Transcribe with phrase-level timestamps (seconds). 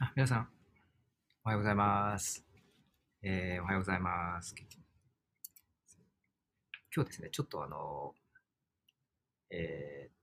[0.00, 0.48] あ、皆さん、
[1.44, 2.44] おはようございます。
[3.22, 4.52] えーおはようございます。
[6.92, 8.12] 今日ですね、ちょっとあの、
[9.50, 10.14] えー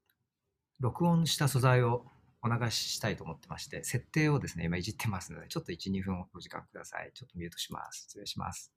[0.82, 2.06] 録音した素材を
[2.42, 7.12] お流ししたいと思ってまして、設定をですね、今いじってますので、ちょっと1、2分お時間ください。
[7.14, 8.08] ちょっとミュートします。
[8.10, 8.74] 失礼します。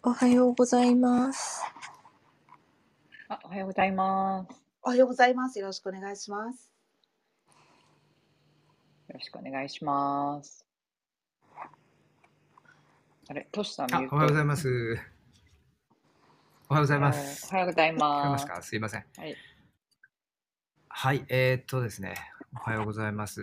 [0.00, 1.60] おはようございます。
[3.28, 4.54] あ、おはようございます。
[4.80, 5.58] おはようございます。
[5.58, 6.72] よろしくお願いします。
[9.08, 10.64] よろしくお願いします。
[13.28, 13.92] あれ、トシさん。
[13.92, 14.68] おはようございます。
[16.68, 17.48] おはようございます。
[17.50, 18.46] おはようございますす。
[18.46, 19.04] かすいません。
[19.16, 19.36] はい。
[20.88, 22.14] はい、えーっとですね、
[22.54, 23.42] おはようございます。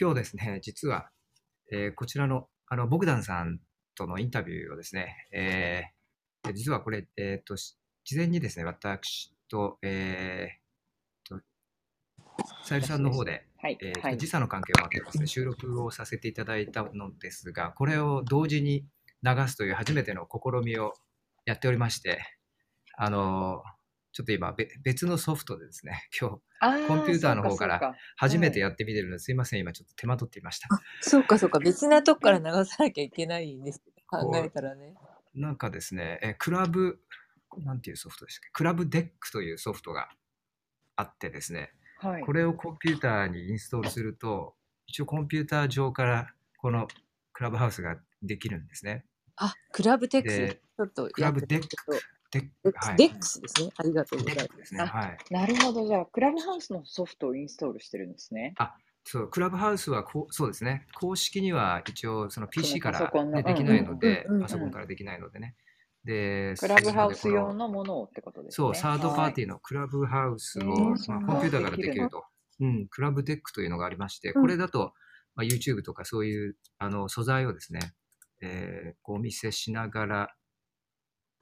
[0.00, 1.10] 今日ですね、実は、
[1.70, 3.60] えーこちらの、あの、ボグダンさん
[3.98, 5.98] とのインタビューをですね、えー
[6.54, 11.44] 実はこれ、えーっと、し事前にですね、私と、えーっと、
[12.64, 13.78] さゆりさんの方で、はい。
[13.82, 14.16] え。
[14.16, 18.86] 時差の関係もあってですね、収録をさせていただいたのですが、これを同時に
[19.22, 20.94] 流すという初めての試みを
[21.44, 22.20] やっておりまして、
[22.96, 23.62] あの、
[24.12, 30.68] ちょっと今、べ別のソフトでですね、 今日、コンピューターの方から初めてやってみてるので、すいません、今ちょっと手間取っていました。
[31.00, 33.82] そうかそうか、別なとこから流さなきゃいけないんです。
[34.06, 34.94] 考えたらね。
[35.34, 37.00] なんかですね、えクラブ、
[37.58, 40.10] なんていうソフトでしたっけ、 Clubdeck というソフトが
[40.96, 42.22] あってですね、はい。
[42.22, 46.88] これをコンピューターにインストールすると、一応コンピューター上からこの
[47.32, 49.04] クラブハウスができるんですね。
[49.36, 51.68] あ、クラブテックちょっとクラブデック
[52.30, 52.96] デッデックス、はい。
[52.96, 53.70] デックスですね。
[53.76, 54.56] ありがとうございます。
[54.56, 54.80] ですね。
[54.82, 55.18] あはい。
[55.30, 55.86] なるほど。
[55.86, 58.54] じゃあ、クラブハウスのソフトをインストールしてるんですね。
[59.04, 60.86] そう、クラブハウスはこう、そうですね。
[60.94, 65.54] 公式には一応その PC かパソら、コンのね、できないのでうんうんうんうん、パソコンからできないのでね。
[66.04, 68.54] で、クラブハウス用のものをってことですね。
[68.54, 72.24] そう、サードパーティィーのクラブハウスを、へまあ、コンピューターからでできると。
[72.60, 74.92] うん、クラブデックというのがありまして、うんこれだと、
[75.34, 77.94] まあ、YouTube とかそういうあの素材をですね、
[78.42, 80.34] えーこうお見せしながら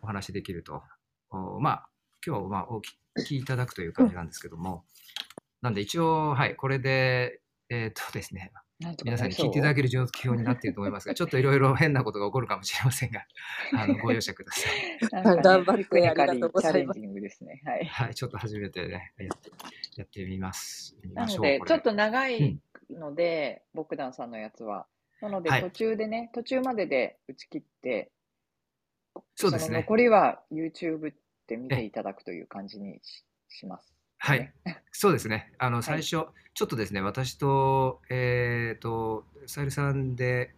[0.02, 0.82] お話しできると。
[1.31, 1.88] おまあ、
[2.26, 4.84] 今日はまあお聞きいただくという感じなんですけども、
[5.62, 8.52] なんで一応、はい、これで、えっ、とですね、
[9.04, 13.25] 皆さんに聞いていただける状況になっていると思いますが、 ちょっといろいろ変なことが起こるかもしれませんが、
[13.75, 15.43] あのご容赦ください。
[15.43, 17.62] 頑張りがルとうございますチャレンジングですね。
[17.64, 17.84] はい。
[17.87, 19.50] はい、ちょっと初めてね、やって
[19.96, 20.94] やってみます。
[21.02, 22.60] 見なのでちょっと長い
[22.90, 24.87] ので、ボクダンさんのやつは。
[25.22, 28.16] なので、はい途中でね、途中までで打ち切って、の
[29.35, 29.79] そうですね。
[29.79, 31.13] 残りは YouTube
[31.47, 33.95] で見ていただくという感じにしします。
[34.19, 34.53] はい、
[34.93, 35.53] そうですね。
[35.59, 36.27] あのい最初、ちょ
[36.65, 40.55] っとですね、私と、えっ、と、さゆりさんで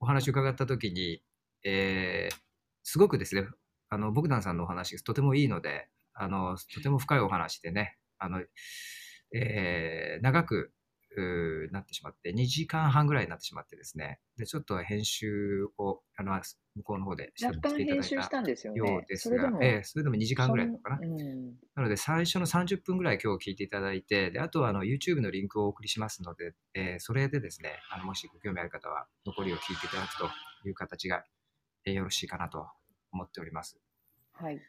[0.00, 1.22] お話を伺ったときに、
[1.64, 2.36] えー
[2.84, 3.46] すごくですね、
[3.90, 8.42] あの、ボグダンさんのお話がとてもいいので、あの、とても深いお話でね、あの、
[9.32, 10.72] えー長く
[11.72, 16.40] なってしまって、2時間半ぐらいになってしまってですね、で、ちょっと編集を、あの、
[16.74, 19.06] 向こうの方でしていただい編集したんですよようね。
[19.08, 31.24] ですが、それでも、ええそれでも2時間ぐらいなのかなうん、なので、最初の30分ぐらい今日聞いていただいて、であとはあの YouTube のリンクをお送りしますので、えーそれでですね、あのもしご興味ある方は、残りを聞いていただくという形が、
[31.84, 32.66] えーよろしいかなと
[33.12, 33.78] 思っております。
[34.32, 34.60] はい。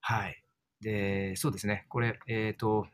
[0.00, 0.42] はい。
[0.80, 2.86] で、そうですね、これ、えっ、と、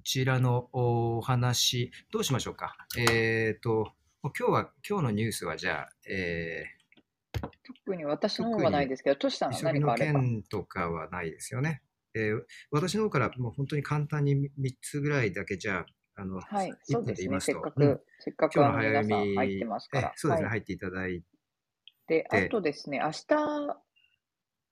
[0.00, 2.74] こちらのお話、どうしましょうか？
[2.98, 3.92] えっ、と、
[4.22, 6.64] もう今日は、今日のニュースはじゃあ、え
[7.84, 10.20] 特に私の方はないですけど、トシさんー、は何かあれば。
[10.20, 11.82] 件とかはないですよね。
[12.14, 17.38] えー私の方からもう本当に簡単に3つぐらいだけじゃあ、あの、はい、1そうですね。
[17.40, 20.08] せっかく、うんせっかく今あの早読み、ん入ってますから。
[20.08, 21.22] えそうですね、はい、入っていただい
[22.06, 23.26] で、あて、とですね、明日、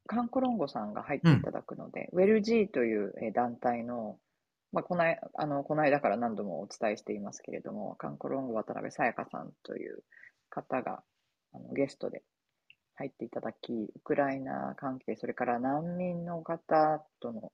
[0.07, 4.19] カンコロンゴさんが入っていただくので、ウェル G というえー団体の、
[4.73, 10.03] まあ、こないあのこの間から何度もお伝えしていますけれども、カンコロンゴ渡辺さやかさんという
[10.51, 11.03] 方が
[11.53, 12.23] あのゲストで
[12.95, 17.53] 入っていただき、ウクライナ関係、それから難民の方との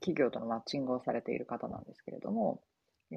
[0.00, 2.62] 企業とのマッチングをされている方なんですけれども、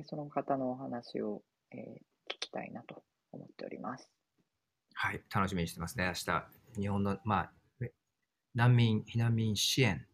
[0.05, 1.41] その方のお話を、
[1.71, 4.09] えー聞きたいなと思っております。
[4.93, 6.45] はい、楽しみにしてますね、明日。
[6.79, 7.51] 日本の、まあ、
[8.53, 10.05] 難民、避難民支援、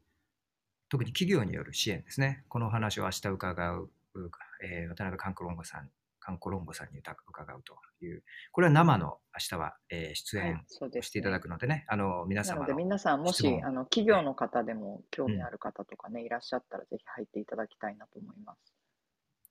[0.93, 2.43] 特に企業による支援ですね。
[2.49, 4.31] このお話を明日伺う、う
[4.63, 7.15] えー渡辺カンコロンゴさん、カンコロンゴさんに伺
[7.51, 18.59] うという、これは生の明日は、えー出はい演、していただくのでね、あの皆なので様の皆さんもしあの企業の方でも興味ある方とかね、いらっしゃったらぜひ入っていただきたいなと思います。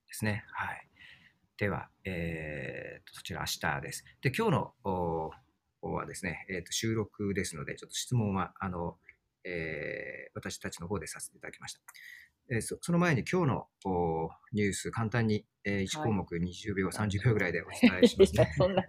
[0.06, 0.44] ですね。
[0.52, 0.88] はい。
[1.56, 4.04] では、えーと、そちら明日です。
[4.20, 5.30] で、今日の
[5.82, 8.96] はですね、えーと、収録ですので、ちょっと質問は、あの、
[9.44, 11.80] えー私たちの方でさせていただきました。
[12.50, 18.52] えーそその前に今日のおニュース、簡単に、え1はい項目20秒、30秒ぐらいでお伝えしますね。
[18.56, 18.82] そんな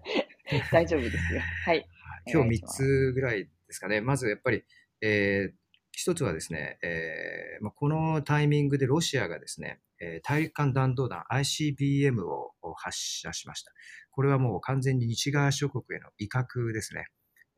[0.71, 1.41] 大丈夫ですよ。
[1.65, 1.87] はい。
[2.31, 4.01] 今日3お願いしますつぐらいですかね。
[4.01, 4.63] まずやっぱり、
[5.01, 5.63] えー
[5.95, 13.71] 一つはですね、えーまあ、このタイミングでロシアがですね、えー大陸間弾道弾 ICBM をを発射しました。
[14.09, 17.05] これはもう完全に西側諸国への威嚇ですね。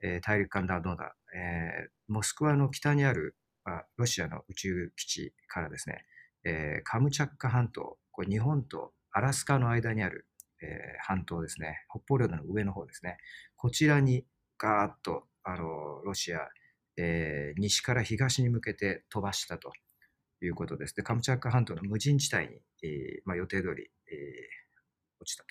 [0.06, 6.06] えー大陸間弾道弾、えーモスクワの北にある、まあ、ロシアの宇宙基地からですね、
[6.44, 10.28] えーカムチャッカ半島、これ日本とアラスカの間にある、
[10.62, 10.68] えー
[11.08, 13.18] 半島ですね、北方領土の上の方ですね、
[13.56, 14.26] こちらに
[14.60, 15.66] ガーッとあの
[16.04, 16.40] ロシア、
[16.98, 19.72] えー西から東に向けて飛ばしたと
[20.42, 20.96] いうことです。
[20.96, 24.66] で、カムチャッカ半島の無人地帯に、えーまあ、予定通り、えー
[25.18, 25.50] 落ちたと。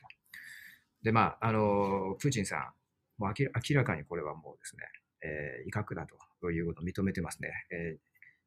[1.03, 2.73] で、まあ、あのプーチンさん、
[3.19, 4.83] もう明らかにこれはもうですね、
[5.23, 6.07] えー威嚇だ
[6.41, 7.51] ということを認めてますね。
[7.71, 7.99] えー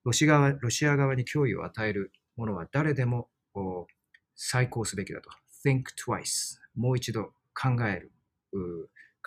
[0.03, 3.27] ロシア側ロシア側に脅威を与えるものは誰でも
[4.35, 5.29] 再考すべきだと。
[5.65, 6.59] think twice。
[6.75, 8.11] もう一度考える。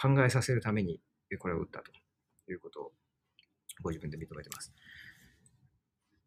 [0.01, 1.01] 考えさせるために
[1.39, 1.93] これを打ったと
[2.51, 2.93] いうことを
[3.83, 4.73] ご自分で認めてます。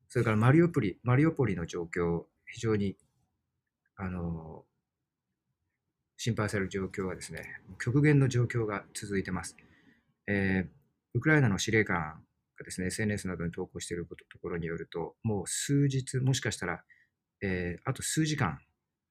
[0.09, 2.95] それからマリオポリ、マリオポリの状況、非常に
[3.95, 4.63] あの
[6.23, 7.43] 心配される状況はですね、
[7.83, 9.57] 極限の状況が続いてます。
[10.25, 10.69] えー
[11.15, 12.23] ウクライナの司令官
[12.57, 16.81] がですね、SNS などに投稿していることところによると、もう数日、もしかしたら、
[17.41, 18.57] えーあと数時間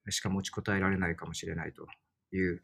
[0.09, 1.85] しか持ちこたえられないかもしれないと
[2.35, 2.61] いう悲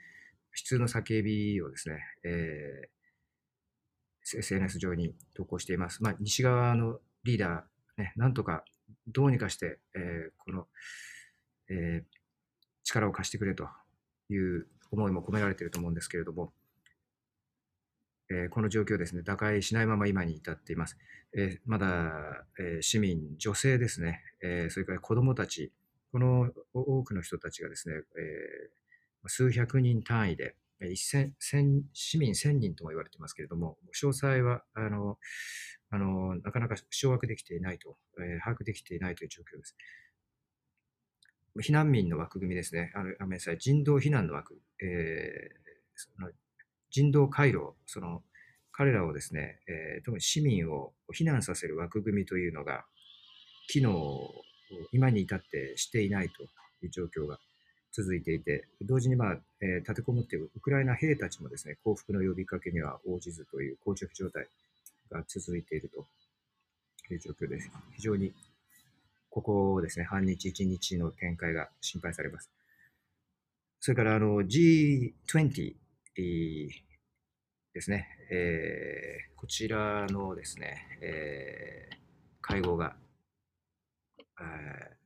[0.65, 6.01] 痛の叫びをですね、えー SNS 上に投稿しています。
[6.01, 8.65] まあ、西側のリーダー、ね、なんとか
[9.07, 10.67] どうにかして、えーこの、
[11.69, 12.19] えー
[12.83, 13.67] 力を貸してくれと
[14.29, 16.53] いう思いも込められていると思うんですけれども、
[18.31, 20.97] えーこの状況ですね、打開しないまま今に至っています。
[21.35, 25.71] えーまだ、えー市民、女性ですね、えーそれから子どもたち、
[26.11, 28.79] この多くの人たちがですね、えー
[29.27, 30.55] 数百人単位で、
[30.91, 35.17] 一千千市民1000人とも言われていますけれども、詳細はあの
[35.89, 39.75] あのなかなか掌握できていないと、えー把握できていないという状況です。
[41.57, 45.59] 避難民の枠組みですね、あのごめんなさい、人道避難の枠、えー
[45.95, 46.29] その
[46.91, 48.23] 人道回廊、その
[48.71, 52.85] 彼らをですね、えー特に市民を避難させる枠組みというのが、
[53.67, 54.43] 機能を
[54.91, 56.43] 今に至ってしていないと
[56.83, 57.37] いう状況が
[57.91, 64.47] 続いていて、同時に、まあえー立てこもっているウクライナ兵たちもですね、降伏の呼びかけには応じずという膠着状態
[65.11, 66.05] が続いていると
[67.13, 67.69] いう状況です。
[67.95, 68.33] 非常に
[69.29, 72.49] ここですね、半日、一日の展開が心配されます。
[73.79, 75.75] それからあの G20
[77.73, 81.95] ですね、えーこちらのですね、えー
[82.41, 82.95] 会合が、
[84.41, 84.99] えー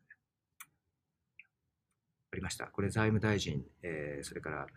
[2.32, 2.65] ありました。
[2.65, 4.68] これ財務大臣、えーそれから、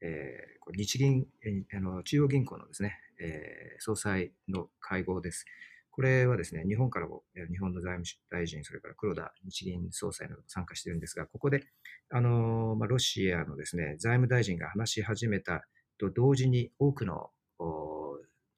[0.00, 1.26] えー日銀、
[1.74, 5.44] あの中央銀行のですね、えー総裁の会合です。
[5.92, 11.64] これはですね、日本からも、日本の財務大臣、それから黒田日銀総裁などが参加してるんですが、ここで、
[12.08, 15.64] あのまあ、ロシアのですね、財務大臣が話し始めた
[15.98, 17.30] と同時に多くの、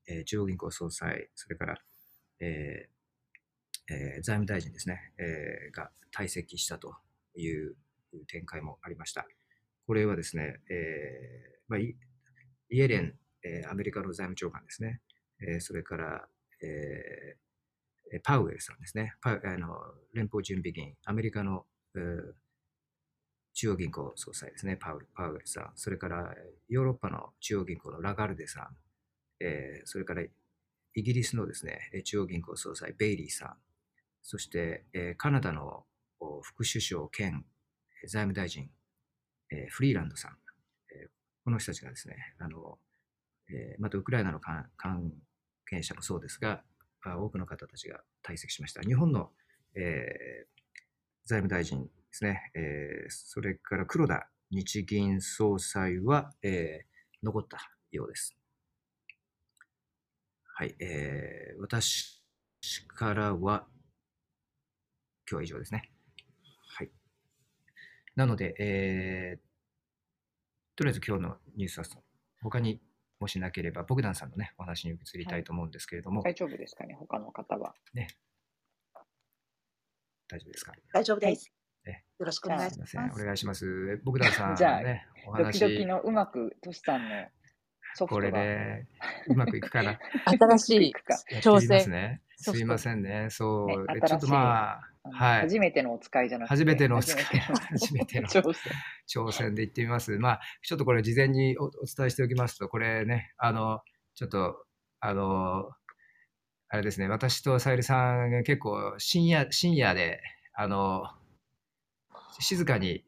[0.09, 1.75] えー中央銀行総裁、それから、
[2.41, 6.95] えーえー財務大臣ですね、えーが退席したと
[7.35, 7.75] いう
[8.29, 9.27] 展開もありました。
[9.89, 11.97] これはですね、えーまあ、イ
[12.71, 15.01] イエレン、えーアメリカの財務長官ですね、
[15.41, 16.29] えーそれから、
[16.65, 19.77] えーパウエルさんですね、あの
[20.13, 21.67] 連邦準備銀、アメリカの、
[21.97, 22.35] えー
[23.57, 26.35] 中央銀行総裁ですね、パウパウエルさん、それから
[26.69, 28.67] ヨーロッパの中央銀行のラガルデさん、
[29.45, 33.55] えーそれからイギリスのですね、中央銀行総裁、ベイリーさん、
[34.23, 35.85] そして、えーカナダの
[36.43, 37.45] 副首相兼
[38.09, 38.69] 財務大臣、
[39.53, 40.33] えーフリーランドさん、
[40.93, 41.09] えー
[41.45, 42.79] この人たちがですね、あの
[43.49, 45.13] えーまたウクライナの関
[45.69, 46.63] 関係者もそうですが、
[47.03, 48.81] あ多くの方たちが退席しました。
[48.83, 49.31] 日本の、
[49.75, 50.55] えー
[51.27, 57.59] 財務大臣ですね、えーそれから黒田日銀総裁は、えー残った
[57.93, 58.37] ようです。
[60.57, 62.21] はい、えー私
[62.89, 63.67] からは、
[65.31, 65.91] 今日は以上ですね。
[66.77, 66.91] はい。
[68.17, 69.45] なので、えー
[70.77, 71.85] とりあえず今日のニュースは
[72.43, 72.81] 他に
[73.25, 77.75] もしなければ、ボグダンさんのね、お話に移りたいと思うんですけれども、大丈夫ですかね、他の方は。
[80.29, 80.73] 大丈夫ですか？
[80.93, 81.51] 大丈夫です。
[81.87, 82.97] えよろしくお願いします。
[82.99, 83.67] お願いします。
[83.93, 87.27] えボグダンさんじゃあのね、おドキ話、ドキのうまくトシさんの
[87.95, 88.89] ソフこれトがね、
[89.29, 89.99] うまくいくかな？
[90.29, 91.91] 新しいいくかやって挑みます戦。
[91.91, 92.21] ね。
[92.53, 93.29] すいませんね。
[93.31, 95.41] そう、ねえちょっとまあ、はい。
[95.43, 98.29] 初めてのお使いじゃなくて、初めてのお 使い初めての。
[98.29, 98.73] 挑戦。
[99.07, 100.19] 挑戦で行ってみます。
[100.19, 103.81] まあ、ちょっとこれ事前におお伝えしておきますと、これね、あの、
[104.15, 104.65] ちょっと、
[105.01, 105.71] あの、
[106.69, 110.21] あれですね、私とさゆりさんが結構深夜、深夜で、
[110.55, 111.05] あの、
[112.41, 113.05] 静かに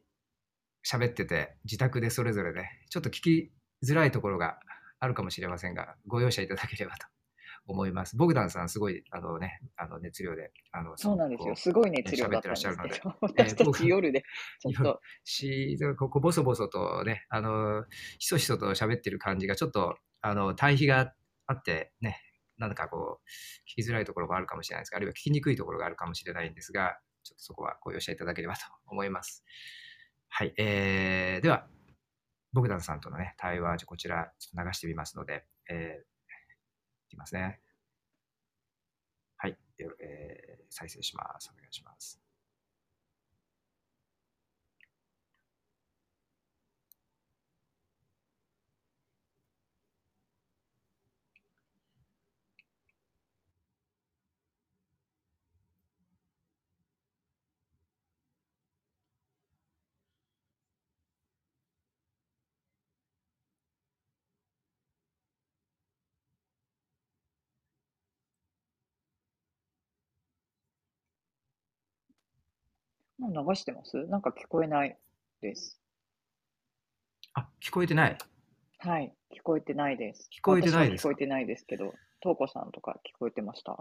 [0.85, 3.51] 喋ってて、自宅でそれぞれね、ちょっと聞き
[3.83, 4.59] づらいところが
[4.99, 7.07] あるかもしれませんが、ご容赦いただければと
[7.67, 8.15] 思います。
[8.15, 11.53] ボグダンさん、すごい、あのね、あの熱量で、あの、そうなんですよ。
[11.53, 14.23] こすごい熱量だったんですけ喋ってらっしゃど、 私たち夜で
[14.59, 17.85] ちょっと、し、ここボソボソとね、あの、
[18.19, 21.13] ひそひそと喋ってる感じがちょっと、あの、対比が
[21.45, 22.21] あってね、
[22.57, 23.29] なんかこう、
[23.69, 29.43] 聞きづらいところもあるかもしれないですが、あるいは聞きにくいところがあるかもしれないんですが、ちょっとそこはご容赦いただければと思います。
[30.29, 31.67] はい、えー、では、
[32.53, 36.16] ボグダンさんとのね、対話、こちら、ちょっと流してみますので、えー、
[37.07, 37.59] いきますね。
[39.37, 41.49] はい、えー再生します。
[41.53, 42.26] お願いします。
[73.27, 74.05] 流してます？
[74.07, 74.97] なんか聞こえない
[75.41, 75.79] です。
[77.33, 78.17] あ、聞こえてない。
[78.79, 80.29] はい、聞こえてないです。
[80.35, 83.77] 聞こえてないです聞こえてないですけど、トウコさんとか聞こえてました？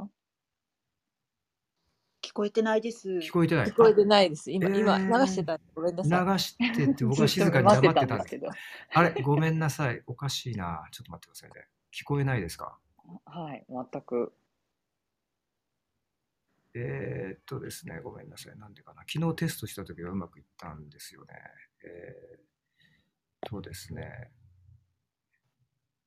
[2.23, 3.09] 聞こえてないです。
[3.09, 3.67] 聞こえてない。
[3.67, 4.51] 聞こえてないです。
[4.51, 5.61] 今、えー今流してた。
[5.75, 6.27] ごめんなさい。
[6.27, 8.49] 流してって僕は静かに待って黙ってたんですんですけど。
[8.95, 10.03] あれ、ごめんなさい。
[10.07, 10.89] おかしいな。
[10.91, 11.69] ちょっと待ってくださいね。
[11.95, 12.77] 聞こえないですか？
[13.27, 14.33] はい、全く。
[16.79, 18.59] えー、っとですね、ごめんなさい。
[18.59, 19.03] なんでかな。
[19.11, 21.29] 昨日テストした時はうまくいったんですよね。
[21.85, 24.31] えー、とですね。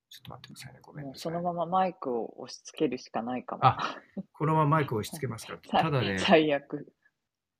[0.09, 0.79] ちょっと待ってくださいね。
[0.81, 1.19] ごめんなさい。
[1.21, 3.65] そのままマイクを押し付けるしかないかも。
[3.65, 3.97] あ
[4.33, 5.59] このままマイクを押し付けますか。
[5.65, 6.93] さただね、最悪。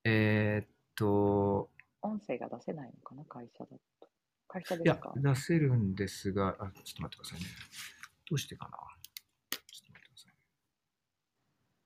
[0.04, 4.10] えー、っと、音声が出せないのかな、会社だと。
[4.48, 7.46] 会社いやですか、出せるんですが、あ、ちょっと待ってくださいね。
[8.30, 8.78] どうしてかな？
[9.52, 10.34] ちょっと待ってください。
[10.34, 10.38] は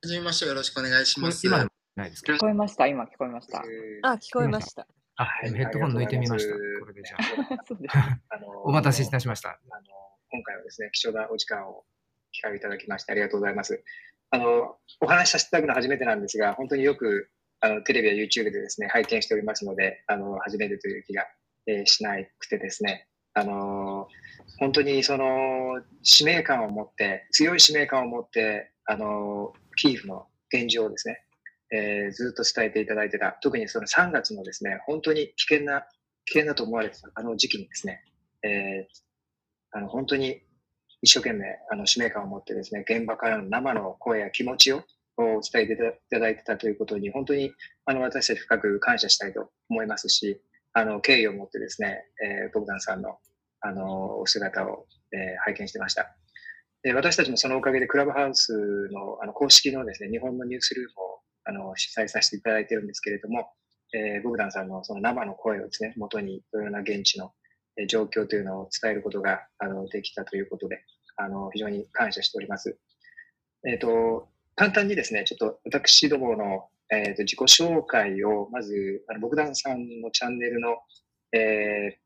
[0.08, 1.46] じめまして、よろしくお願いします。
[1.48, 2.34] 今ないですか？
[2.34, 3.64] 聞こえました、今聞こえました。
[4.04, 4.88] あ、聞こえました。
[5.16, 6.54] あ、はいヘッドホン抜いてみました。
[6.56, 7.18] これでじゃ
[7.68, 7.96] そうです。
[7.98, 8.20] あ。
[8.66, 9.50] お待たせいたしました。
[9.50, 9.60] あの
[10.32, 11.86] 今回はですね、貴重なお時間を
[12.32, 13.84] 機会をいただきましてありがとうございます。
[14.32, 17.30] あの、お話しさせていただくのは初めてなんですが、本当によく
[17.60, 21.26] あのテレビや YouTube でですね、拝見しておりますので、あの、初めてという気が、
[21.68, 24.08] えーしなくてですね、あの、
[24.60, 31.24] 本当にその使命感を持って、強い使命感を持って、あの、キーフの現状をですね、
[31.72, 35.86] えーずっと伝えていただいてた、特にその3月のですね、本当に危険な、
[36.26, 38.04] 危険だと思われてたあの時期にですね、
[38.44, 39.04] えー
[39.76, 40.40] あの本当に
[41.02, 44.84] 一生懸命あの使命感を持ってですね、現場からの生の声や気持ちを
[45.18, 45.78] 伝えてい
[46.10, 47.52] ただいてたということに、本当に
[47.86, 50.42] あの私たち深く感謝したいと思いますし、
[50.74, 53.18] あの敬意を持ってですね、えー、ボグダンさんの
[53.62, 56.16] あのお姿を、えー拝見してました。
[56.84, 63.52] で私たちもそのおかげでクラブハウスのあの公式のですね、日本のニュースルームをあの主催させていただいているんですけれども、
[63.94, 67.32] えーボグダンさんのその生の声をですね、元にいろいろな現地の
[67.88, 70.84] 状況というのを伝えることがあのできたということで、
[71.16, 72.78] あの非常に感謝しております。
[73.66, 80.80] えっ、と、簡単にですね、ちょっと私どもの、えーと自己紹介を、まず、あの、ボグダンさんのチャンネルの、
[81.32, 82.03] えー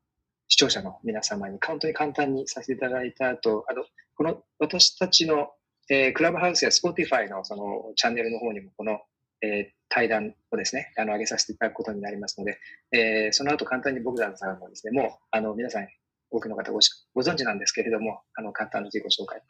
[0.48, 3.84] 視聴者の皆様に本当に簡単にさせていただいた後、あの、
[4.16, 5.50] この私たちの、
[5.90, 8.98] えークラブハウスや Spotify のそのチャンネルの方にもこの、
[9.42, 12.58] えー対談をですね、あの、上げさせていただくことになりますので、
[12.92, 15.88] えーその後簡単にボグダンさんもですね、もう、あの、皆さん、
[16.30, 19.40] 多くの方ごしご存知なんですけれども、あの、簡単な自己紹介、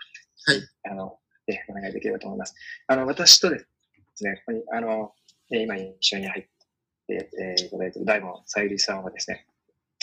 [0.46, 0.92] はい。
[0.92, 2.54] あの、えーお願いできればと思います。
[2.86, 3.58] あの、私とで
[4.14, 5.12] すね、ここに、あの、
[5.50, 6.44] えー今一緒に入っ
[7.08, 9.47] て、えーいただいている大門さゆりさんはですね、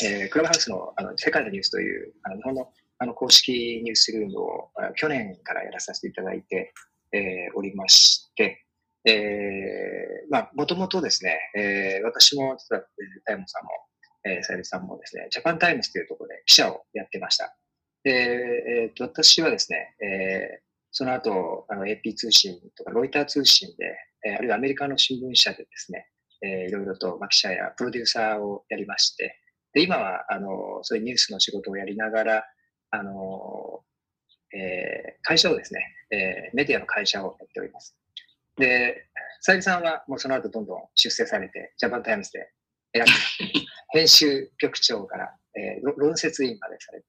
[0.03, 3.51] えークラブハウスのあの世界のニュースというあの日本のあの公式
[3.83, 6.73] ニュースルームを去年からやらさせていただいて、
[7.11, 8.65] えーおりまして、
[9.05, 12.85] えーまあ、もともとですね、えー私も実は、えー
[13.25, 13.69] 大門さんも、
[14.25, 17.55] えーさゆりさんもですね、ジャパンタイムズというところで記者をやってました。
[18.03, 26.07] で、えーと私はですね、えーその後、あの AP 通信とかロイター通信で、えーあるいはアメリカの新聞社でですね、
[26.41, 29.41] えーいろいろと、まあ、記者やプロデューサーをやりまして、
[29.75, 32.45] で、今は、あの、そういうニュースの仕事をやりながら、
[32.91, 33.83] あの、
[34.53, 35.79] えー会社をですね、
[36.11, 37.95] えーメディアの会社をやっております。
[38.57, 39.05] で、
[39.41, 42.51] さゆりさんはもうその後どんどん出世されて、ジャパンタイムズで
[42.93, 43.11] 選んで、
[43.91, 47.05] 編集局長から、えーろ論説委員までされて、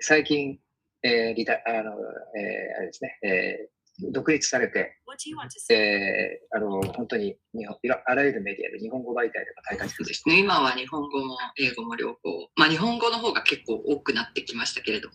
[0.00, 0.60] 最近、
[1.02, 1.92] えーリタ、あの、
[2.38, 3.73] えーあれですね、えー
[4.12, 4.98] 独立されて、
[5.70, 10.40] えーあの、本当に日本いろあらゆるメディアで日本語媒体でも大活躍してですね。
[10.40, 12.18] 今は日本語も英語も両方。
[12.56, 15.14] まあ日本語の方が結構多くなってきましたけれども、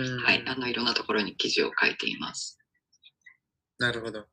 [0.00, 0.42] うんはい。
[0.46, 2.58] あの、いろんなところに記事を書いています。
[3.78, 4.18] なるほど。
[4.18, 4.28] はい。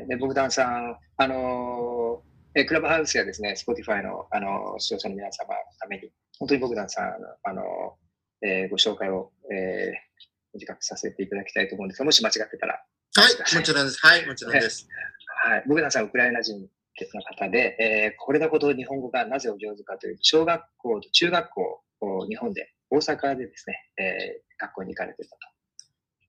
[0.00, 10.13] えーで、ボグダンさん、あのーえークラブハウスやですね、Spotify の、あのー視聴者の皆様のために、本当にボグダンさん、あのーえーご紹介を、えー
[10.54, 12.74] 短くさせていただきたいと思うんですが、もし間違ってたら、
[13.16, 13.98] はい、もちろんです。
[14.06, 14.88] はい、もちろんです。
[15.44, 15.64] はい。
[15.66, 16.66] ボグダンさんはウクライナ人の
[17.22, 25.38] 方で、えーこれだほど日本語がなぜお上手かというと、小学校と中学校を日本で、大阪でですね、えー学校に行かれてたと。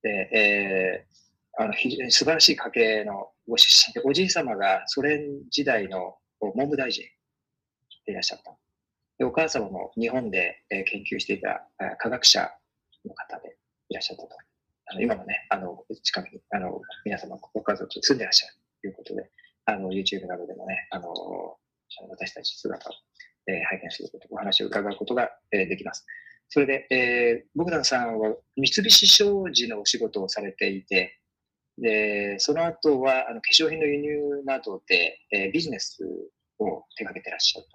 [0.04, 1.16] で、えー
[1.58, 6.18] あの非常に素晴らしい家系のご出身で、おじい様がソ連時代の
[6.54, 7.06] 文部大臣
[8.06, 8.58] でいらっしゃった。
[9.18, 12.52] で、お母様も日本で、えー研究していたあ科学者
[13.06, 13.56] の方で
[13.90, 14.30] いらっしゃったと。
[14.88, 19.32] あの今もね、あの、近くに、あの、皆様ご家族住んでらっしゃるということで、
[19.66, 21.10] あの、YouTube などでもね、あの、
[22.10, 22.94] 私たち姿を、
[23.48, 26.06] えー拝見すること、お話を伺うことが、えーできます。
[26.50, 31.20] それで、えー、ボグダンさんは三菱商事のお仕事をされていて、
[31.80, 36.04] で、その後は、あの、化粧品の輸入などで、えービジネス
[36.60, 37.68] を手掛けてらっしゃる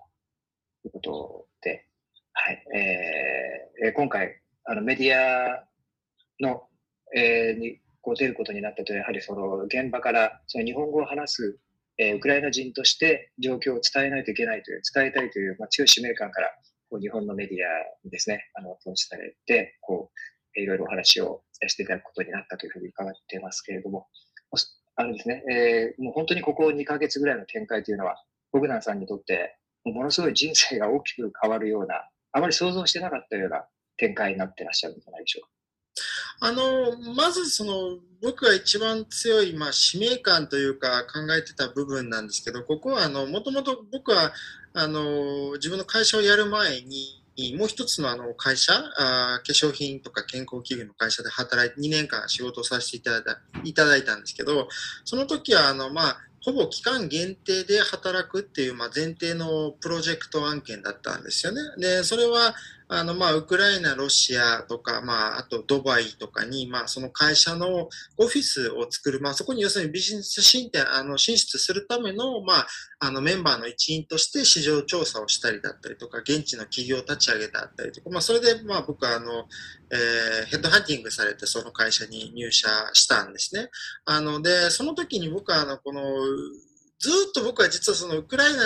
[0.83, 1.87] ということで、
[2.33, 2.65] はい、
[3.83, 5.65] えー今回、あの、メディア
[6.41, 6.63] の、
[7.17, 11.59] えーにこう出ることになったとやはりその現場からその日本語を話す、
[11.99, 16.51] えーウクライナ人として状況を伝えないといけないという、伝えたいという、まあ、強い使命感から
[16.91, 17.69] こう日本のメディア
[18.05, 20.11] にですね、あの、投資されて、こ
[20.57, 24.09] う、いろいろお話をしていただくことになったというふうに伺っていますけれども、
[24.97, 28.17] あのですね、えーもう本当にここ2ヶ月ぐらいの展開というのは、
[28.53, 33.65] ボグダンさんにとって、ものすごい人生が大きく変わるような、あまり想像してなかったような
[33.97, 35.60] 展開になってらっしゃるんじゃないでしょうか。
[36.41, 44.33] あの、まずその、僕が一番強い、まあ、使命感というか考えてた部分なんですけど、ここは、もともと僕は、
[44.73, 47.21] あの、自分の会社をやる前に、
[47.57, 54.69] もう一つのあの会社あ、化粧品とか健康器具の会社で働いて、2年間仕事をさせていただいたいただいたんですけど、
[55.05, 61.61] その時は、あの、まあ、ほぼ期間限定で働くっていう、まあ、前提のプロジェクト案件だったんですよね。
[61.79, 62.55] で、それは、
[62.93, 72.67] あの、まあ、ウクライナ、ロシアとか、まあ、あとドバイとかに、まあ、その会社のオフィスを作る、まあ、そこに要するにビジネス進展、あの、進出するための、まあ、
[72.99, 79.47] あの、メンバーの一員として市場調査をしたりだったりとか、現地の企業を立ち上げたったりとか、まあ、それで、まあ、僕は、あの、
[79.93, 83.71] えーヘッドハンティングされて、その会社に入社したんですね。
[84.05, 86.03] あの、で、その時に僕は、あの、この、
[86.99, 88.61] ずっと僕は実はそのウクライナ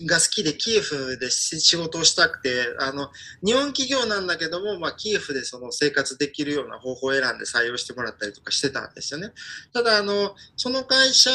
[0.00, 3.10] が好きでキエフで仕事をしたくて、あの、
[3.44, 9.32] 日本企業なんだけども、まあ、キエフでその生活できるような方法を選んで採用してもらったりとかしてたんですよね。
[9.74, 11.30] ただ、あの、その会社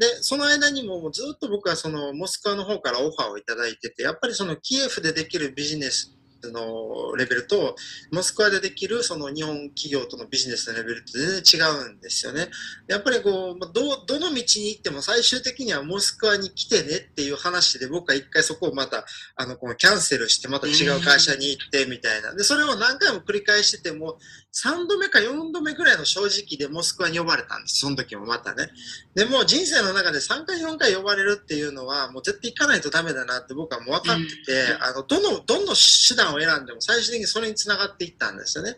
[0.00, 6.16] で、その間にもずっと僕はそのモスクワの方からオファーをいただいてて、やっぱりそのキエフでできるビジネス
[6.52, 7.76] のレベルと、
[8.10, 12.48] モスクワでできるその日本企業とのビジネスのレベルって全然違うんですよね。
[12.88, 19.04] やっぱりこう、ど、どの道に行っても最終的にはモスクワに来てねっていう話で僕は一回そこをまた、
[19.36, 22.34] あの、このキャンセルしてまた違う会社に行ってみたいな。
[22.34, 24.18] で、それを何回も繰り返してても、
[24.54, 27.78] 3度目か4度目ぐらいの正直でモスクワに呼ばれたんです。
[27.78, 28.68] その時もまたね。
[29.14, 38.76] でも人生の中で3回4回呼ばれるっていうのはもう絶対行かないとダメだなって僕はもう分かってて、あの、どの、どの手段を選んでも最終的にそれにつながっていったんですよね。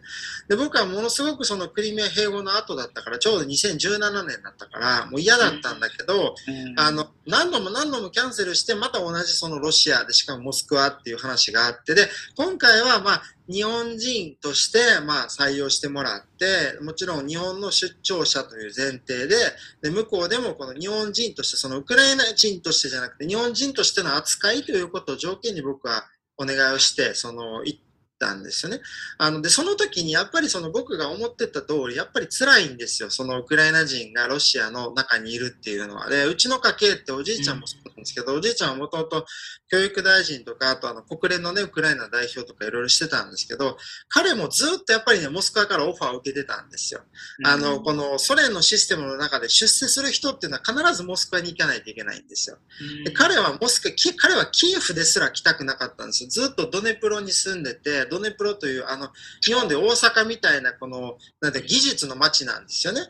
[0.49, 6.35] で、僕はものすごくそのクリミア併合の後だったから、ちょうど2017年だったから、もう嫌だったんだけど、
[6.77, 19.37] あの、何度も何度もキャンセルして、また同じそのロシアで、しかもモスクワっていう話があって、で、今回はまあ、日本人として、まあ、採用してもらって、もちろん日本の出張者という前提で、
[19.83, 26.07] で、向こうでもこの日本人として、そのウクライナ人としてじゃなくて、日本人としての扱いということを条件に僕は
[26.39, 27.81] お願いをして、その、行っ
[28.19, 28.81] たんですよね。
[29.19, 33.11] あの、で、その時にやっぱりその僕が思ってた通り、やっぱり辛いんですよ。
[33.11, 36.09] そのウクライナ人がロシアの中にいるっていうのは。
[36.09, 39.27] で、うちの家系っておじいちゃんもそうなんですけど、うん、おじいちゃんはもともと
[39.69, 43.77] 教育大臣とか、あとあの国連のね、ウクライナ代表とかいろいろしてたんですけど、
[44.09, 47.01] 彼もずっとやっぱりね、モスクワからオファーを受けてたんですよ。
[47.45, 52.59] あの、このソ連のシステムの中で出世する人っていうのは必ずモスクワに行かないといけないんですよ。
[53.05, 56.31] で彼はモスクワ、彼はキエフですら来たくなかったんですよ。
[56.31, 59.11] ずっとドネプロに住んでて、ドネプロという、あの、
[59.43, 63.01] 日本で大阪みたいな、この、なんて技術の街なんですよね。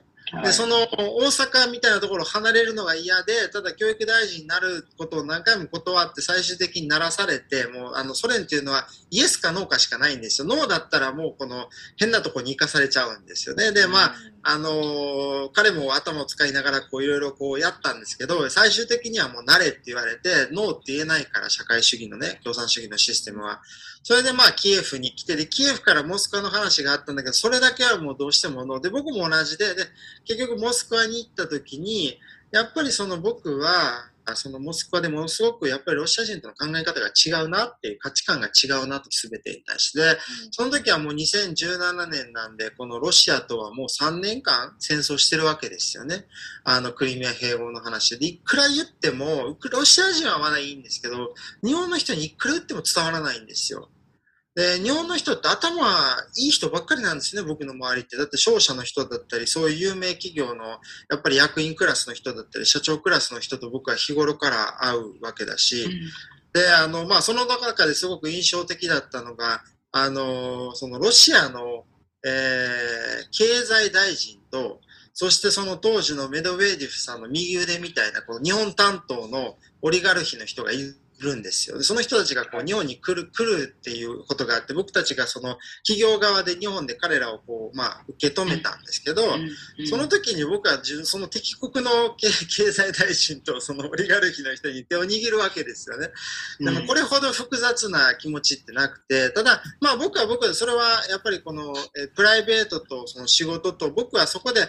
[0.42, 10.48] で、その大阪みたいなところを離れるのが嫌で、ただ教育大臣になることを何回も断って最終的にならされて、もうあのソ連っていうのはイエスかノーかしかないんですよ。
[10.48, 13.70] ノーだったらもうこの変なとこに行かされちゃうんですよね。
[13.70, 14.14] で、まあ、
[14.48, 23.60] あの、彼も頭を使いながらこういろいろこうやったんですけど、最終的にはもう慣れって言われて、ノーって言えないから社会主義のね、共産主義のシステムは。
[24.04, 29.82] それでまあキエフに来て、で、キエフからモスクワの話があったんだけど、それだけはもうどうしてもノーで、僕も同じで、で、
[30.24, 32.16] 結局モスクワに行った時に、
[32.52, 40.18] やっぱりその僕は、そのモスクワでものすごくやっぱりロシア人との考え方が違うなっていう価値観が違うなと全てに対して、
[40.50, 46.26] その時はもう2017年なんで、このロシアとはもう3年間戦争してるわけですよね。
[46.64, 48.26] あのクリミア併合の話で。
[48.26, 53.90] いくら言っても、ロシア人はまだいいんですけど、日本の人にいくら言っても伝わらないんですよ。
[54.56, 55.86] で、日本の人って頭
[56.34, 58.16] いい人ばっかりなんですね、僕の周りって。
[58.16, 65.90] だって商社の人だったり、そういう有名企業の、やっぱり役員クラスの人だったり、社長クラスの人と僕は日頃から会うわけだし、うん、
[66.54, 71.84] で、あの、まあ、その中ですごく印象的だったのが、あの、そのロシアの、
[72.24, 74.80] えー、経済大臣と、
[75.12, 81.78] そしてその当時のメドベーディフさんの右腕みたいな、この日本担当のオリガルヒの人がいるるんですよ。
[81.78, 89.22] でその人たちがこう日本に来る、来るっていうことがあって、僕たちがその企業側で日本で彼らをこう、まあ、受け止めたんですけど、
[89.88, 96.10] その時に僕はその敵国の 経済大臣とそのオリガルヒの人に手を握るわけですよね。
[96.60, 104.68] でもこれほど複雑な気持ちってなくて、ただ、まあ僕は僕はそれはやっぱりこのえプライベートとその仕事と僕はそこで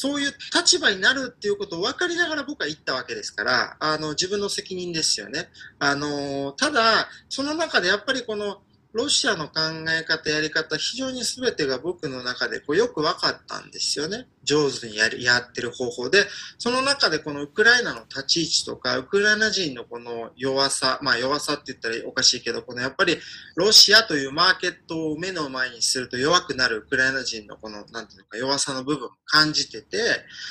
[0.00, 5.48] そういう立場になるっていうことを分かりながら僕は言ったわけですから、あの、自分の責任ですよね。
[5.80, 8.62] あの、ただ、その中でやっぱりこの、
[8.98, 9.60] ロシアの考
[9.96, 14.26] え方、やり方、非常に全てが僕の中でこうよく分かったんですよね。
[14.42, 16.24] 上手にやるやってる方法で、
[16.58, 23.18] その中でこのウクライナの立ち位置とか、ウクライナ人のこの弱さ、まあ弱さって言ったらおかしいけど、このやっぱり
[23.54, 29.98] ロシアというマーケットを目の前にすると弱くなるウクライナ人のこの、なんていうのか弱さの部分を感じてて、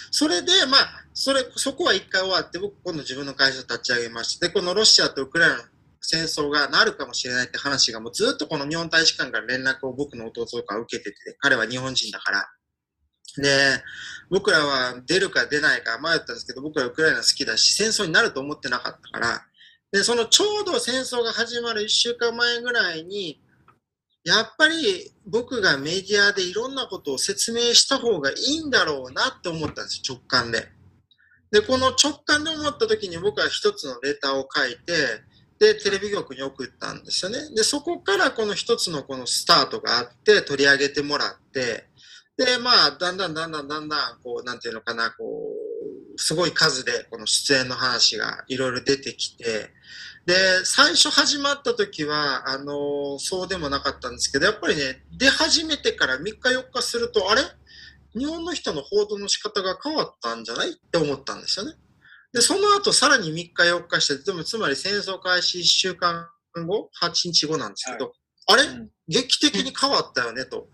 [0.10, 5.63] それで、まあ、それ、そこは一回終わって、僕今度自分の会社を立ち上げまして、このロシアとウクライナの
[6.01, 12.49] 戦争がなるかもしれないって話がもうずっとこの日本大使館から連絡を僕の弟とか受けてて、彼は日本人だから。
[13.38, 13.83] で、
[14.29, 19.45] 僕らは出るか出ないか迷ったんですけど、僕はウクライナ好きだし、戦争になると思ってなかったから、
[19.91, 23.41] で、そのちょうど戦争が始まる1週間前ぐらいに、
[24.23, 30.67] やっぱり僕がメディアでいろんなことを説明した方がいいんだろうなって思ったんです、直感で。
[31.51, 35.23] で、この直感で思った時に僕は一つのレターを書いて、
[35.60, 37.39] で、テレビ局に送ったんですよね。
[37.56, 41.86] で、そこからこの一つのこのスタートがあって取り上げてもらって、
[42.38, 45.24] で、まあ、だんだんだんだんだんだん、こう、なんていうのかな、こ
[46.15, 49.72] う、すごい数でこの出演の話がいろいろ出てきて、
[50.26, 57.41] で、最初始まった時は、あのそうでもなかったんですけど、やっぱりね、出始めてから3日4日すると、あれ？
[58.15, 60.72] 日本の人の報道の仕方が変わったんじゃない？
[60.72, 61.76] って思ったんですよね。
[62.38, 66.28] で、その後さらに3日4日して、でもつまり戦争開始1週間
[66.67, 68.13] 後、8日後なんですけど、
[68.45, 70.67] はい、あれ、うん劇的に変わったよねと。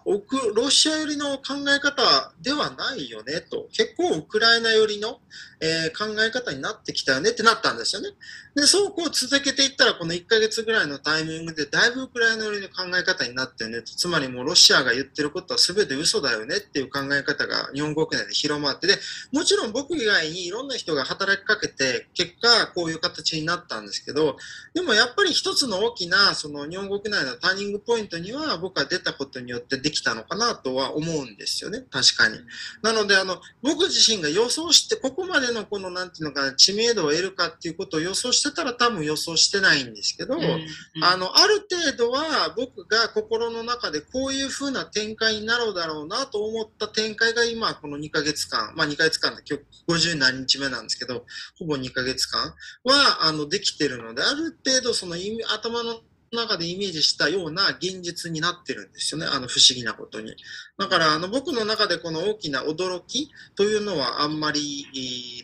[0.56, 3.68] ロシア寄りの考え方ではないよねと。
[3.72, 5.20] 結構ウクライナ寄りの、
[5.62, 8.10] えー、考え方になってきたよねってなったんですよね。
[8.56, 18.96] で、そうこう続けていったら、この1ヶ月ぐらいのタイミングで、だいぶウクライナ寄りの考え方になってねとつまりもうロシアが言ってることは全て嘘だよねっていう考え方が日本国内で広まって、で、
[19.32, 24.38] もちろん僕以外にいろんな人が働きかけて、結果こういう形になったんですけど、
[24.74, 31.84] でもやっぱり一つの大きな、その日本国内のターニングポイントには僕は出たことによってできたのかなとは思うんですよね。
[31.92, 32.38] 確かに。
[32.82, 51.26] なので、あの、僕自身が予想して、ここまでのこの、なんていうのかな、知名度を得るかっていうことを予想してたら多分予想してないんですけど、うんうん、あの、ある程度は僕が心の中でこういう風な展開になるだろうなと思った展開が今、この2ヶ月間、まあ2ヶ月間で今日50何日目なんですけど、
[51.58, 56.00] ほぼ2ヶ月間は、あの、できてるので、ある程度その意味、頭の
[56.36, 60.36] 中でイメージしたような現実になってるんですよね、あの不思議なことに。
[60.78, 64.86] だからあの僕の中でこの大きな驚きというのはあんまり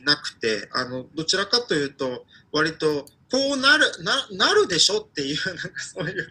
[0.05, 6.29] なくて、あのどちらかというと、割とこうなるななるでしょっていう、 なんかそういう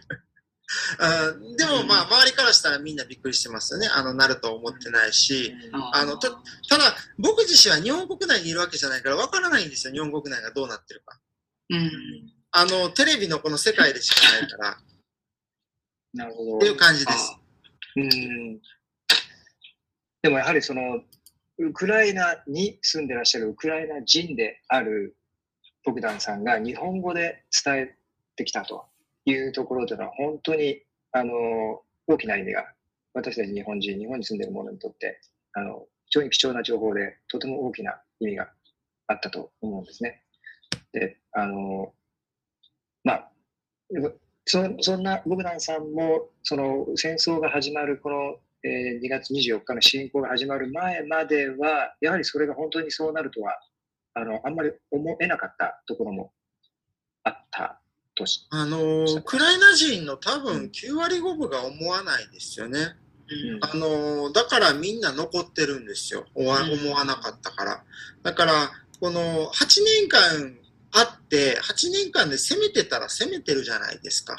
[0.99, 3.87] あでもまあ周りからしたらみんなびっくりしてますよね。
[3.87, 5.53] あのなると思ってないし、
[5.93, 9.93] あのたただ僕自身は日本国内にいるわけじゃないからわからないんですよ。
[9.93, 11.19] 日本国内がどうなってるか。
[11.69, 14.77] うんあの、テレビのこの世界でしかないから。
[16.13, 16.57] なるほど。
[16.57, 17.37] っていう感じです。
[17.95, 18.59] うん。
[20.21, 21.01] でもやはりその、
[21.59, 25.17] ウクライナに住んでらっしゃるウクライナ人である
[25.83, 27.95] ボグダンさんが日本語で伝え
[28.37, 28.85] てきたと
[29.25, 30.81] いうところというのは本当に
[31.11, 31.33] あの
[32.07, 32.65] 大きな意味が
[33.13, 35.19] 私たち日本人、日本に住んでいる者にとって
[35.53, 38.49] あの非常に貴重な情報でとても大きな意味が
[39.07, 40.23] あったと思うんですね。
[40.93, 41.93] で、あの、
[43.09, 44.11] まあ、
[44.45, 53.59] そそんなボグダンさんもその戦争が始まるこの、えー、2月24日の侵攻が始まる前まではやはりそれが本当にそうなるとは
[54.13, 56.31] あのあんまり思えなかったところも
[57.23, 57.79] あった
[58.15, 62.79] としあのウクライナ人の多分9割5分が思わないですよね。
[63.31, 66.25] うん、あのだからみんな残ってるんですよ。
[66.33, 66.59] 思わ
[67.05, 67.83] なかったから。
[68.23, 70.58] だからこの8年間
[70.91, 74.37] あって、8年間で攻めてたら攻めてるじゃないですか。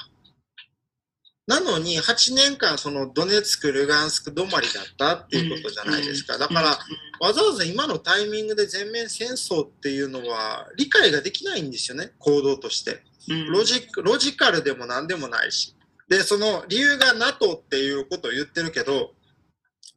[1.47, 6.39] なのに、8年間、そのドネツク、ルガンスク止まりだったっていうことじゃないですか。
[6.39, 6.79] だから、
[7.21, 13.03] わざわざ今のタイミングで全面戦争っていうのは理解ができないんですよね、行動として。
[13.51, 15.75] ロジロジカルでも何でもないし。
[16.09, 19.15] で、その理由が NATO っていうことを言ってるけど、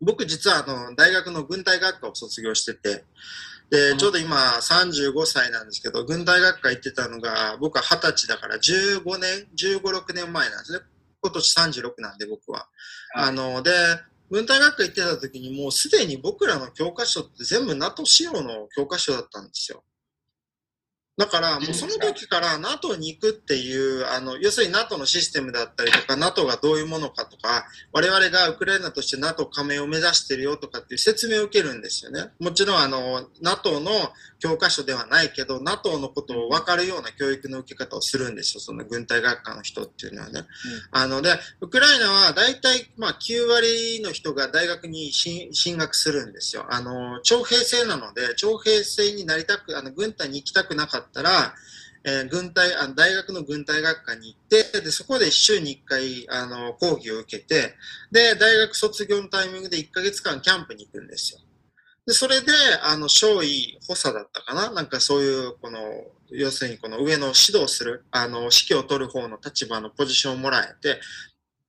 [0.01, 3.05] 僕実はあの大学の軍隊学科を卒業してて、
[3.73, 10.79] で、ちょうど今35歳なんですけど、軍隊学科行ってたのが、僕は20歳だから15年、15、6年前なんですね。
[11.23, 12.67] 今年36なんで僕は。
[13.15, 13.71] あの、で、
[14.29, 19.83] 軍隊学科行ってた時にもうすでに僕らの教科書って全部 NATO 仕様の教科書だったんですよ。
[21.15, 32.31] だから、もうその時から NATO に行くっていう、あの、要するに NATO のシステムだったりとか、NATO がどういうものかとか、我々がウクライナとして NATO 加盟を目指してるよとかっていう説明を受けるんですよね。
[32.39, 33.91] もちろん、あの、NATO の
[34.43, 40.41] 教科書ではないけど、NATO のことを分かるような教育の受け方をするんですよ、その軍隊学科の人っていうのはね。
[40.41, 40.45] うん、
[40.91, 41.29] あの、で、
[41.61, 46.65] ウクライナは大体、まあ、9割の人が大学に進学するんですよ。
[46.69, 51.55] あの、徴兵制なので、徴兵制になりたく、あの、軍隊に行きたくなかったら、
[52.03, 57.75] えー、軍隊あの大学の軍隊学科に行ってでそこで週に1回あの講義を受けて
[58.11, 61.39] で大学卒業のタイミングで1ヶ月間キャンプに行くんですよ。
[62.05, 62.51] で、それで、
[62.83, 64.71] あの、少尉補佐だったかな？
[64.71, 65.79] なんかそういう、この、
[66.31, 70.99] 要するにこの上の指導する、あの、指揮を取る方の立場のポジションをもらえて、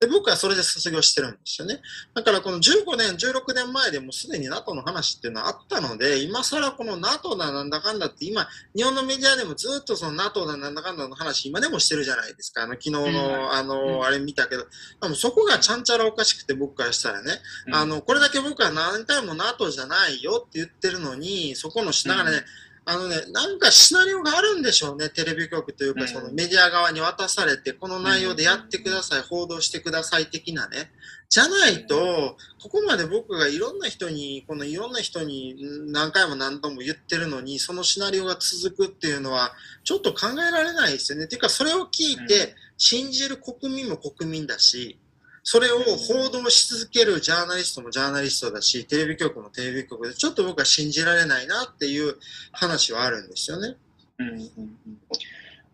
[0.05, 1.81] で、僕はそれで卒業してるんですよね。
[2.15, 12.65] だからこの15年、16年前でもすでに NATO の話っていうのはあったので、今更この NATO だなんだかんだって今、日本のメディアでもずっとその NATO だなんだかんだの話今でもしてるじゃないですか。
[12.65, 14.67] あの、昨日の、あの、あれ見たけど、
[15.01, 17.41] でもそこがちゃんちゃらおかしくて僕からしたらね、
[17.73, 22.45] あの、これだけ僕は何回も NATO じゃないよって言ってるのに、そこのしながらね、
[22.87, 30.91] あのね、なんかシナリオがあるんでしょうね、テレビ局というか、そのメディア側に渡されて、この内容でやってください、報道してください的なね。
[31.31, 41.27] じゃないと、ここまで僕がいろんな人に、このいろんな人に何回も何度も言ってるのに、そのシナリオが続くっていうのは、ちょっと考えられないですよね。
[41.27, 44.99] ていうか、それを聞いて、信じる国民も国民だし、
[45.47, 52.17] それを報道し続けるジャーナリストもジャーナリストだし、テレビ局もテレビ局で、ちょっと僕は信じられないなっていう
[52.51, 53.77] 話はあるんですよね。
[54.19, 54.49] うんうんうん。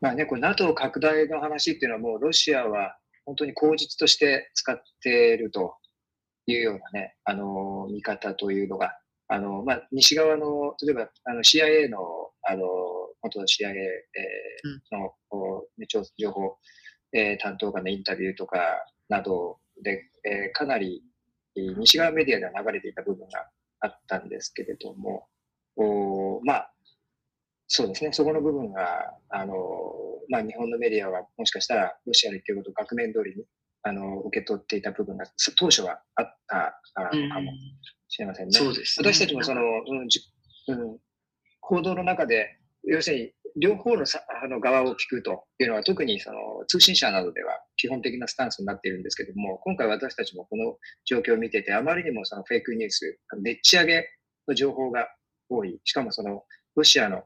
[0.00, 5.76] まあね、これ NATO 拡大の話っていうのはもうロシアは本当に口実として使っていると
[6.46, 11.98] いうようなね、あの、見方というのが、あの、まあ、西側の、例えば、あの、CIA の、
[12.42, 12.64] あの、
[13.22, 16.56] 元の CIA、えー、の、こう情情報、
[17.12, 18.58] えー、担当官のインタビューとか
[19.10, 21.02] などで、えー、かなり
[21.54, 23.46] 西側メディアでは流れていた部分が
[23.80, 25.26] あったんですけれども、
[25.76, 26.72] おまあ、
[27.66, 29.54] そうですね、そこの部分が、あの、
[30.28, 33.44] まあ、日本のメディアはもしかしたらロシアの言ってることを額面通りに
[33.82, 35.24] あの受け取っていた部分が
[35.56, 37.52] 当初はあったのかも
[38.08, 38.52] しれませんね。
[38.52, 39.12] そうですね。
[39.12, 40.20] 私たちもその、うんじ
[40.68, 40.98] うん、
[41.60, 54.08] 報道の中で、要するに両方のさあの側を聞くというのは特にその通信社などでは基本的なスタンスになっているんですけども、今回私たちもこの状況を見てて、あまりにもそのフェイクニュース、でっち上げ
[54.48, 55.08] の情報が
[55.48, 56.44] 多い、しかもその
[56.76, 57.24] ロシアの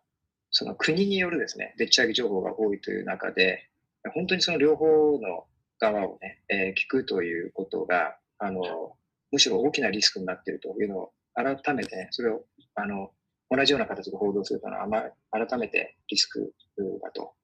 [0.51, 3.69] その国によるですね、でっち上げ情報が多いという中で、
[4.15, 4.87] 本当にその両方
[5.19, 5.47] の
[5.81, 8.63] 側をね、えー聞くということが、あの、
[9.33, 13.11] むしろ大きなリスクになっているというのを改めてね、それを、あの、
[13.55, 16.53] 同じような形で報道するというのは、あ改めてリスク
[17.03, 17.35] だと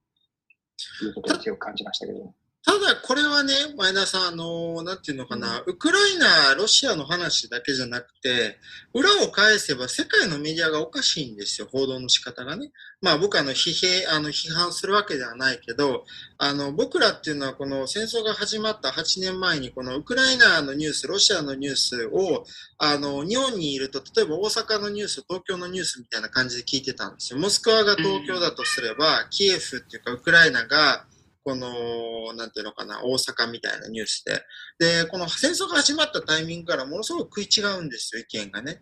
[1.02, 2.34] いうことを強く感じましたけど。
[2.62, 8.58] ただこれはね、前田さん、あの、なんていうのかな、ウクライナ、ロシアの話だけじゃなくて、
[8.92, 12.70] 裏を返せば世界のメディアがおかしいんですよ、報道の仕方がね。
[13.00, 13.72] まあ僕はあの批
[14.04, 16.04] 評あの批判するわけではないけど、
[16.36, 22.44] あの僕らっていうのはこの戦争が始まった8年前にこのウクライナのニュース、ロシアのニュースを
[22.76, 27.38] あの日本にいると、例えば大阪のニュース、東京のニュースみたいな感じで聞いてたんですよ。
[27.38, 31.06] モスクワが東京だとすれば、キエフっていうかウクライナが
[31.50, 35.02] この、なんていうのかな、大阪みたいなニュースで。
[35.02, 38.80] で、この戦争が始まったタイミングからものすごく食い違うんですよ、意見がね。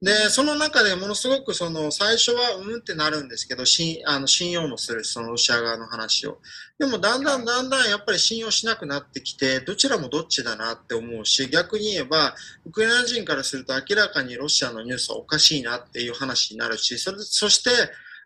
[0.00, 6.38] で、その中でものすごくその最初はうんってなるんですけど、しあの信用もする、そのロシア側の話を。
[6.78, 12.34] でもだんだんだんだんやっぱり信用しなくなってきて、どちらもどっちだなって思うし、逆に言えば、
[12.64, 17.70] ウクライナ人からすると明らかにロシアのニュースはおかしいなっていう話になるし、それそして、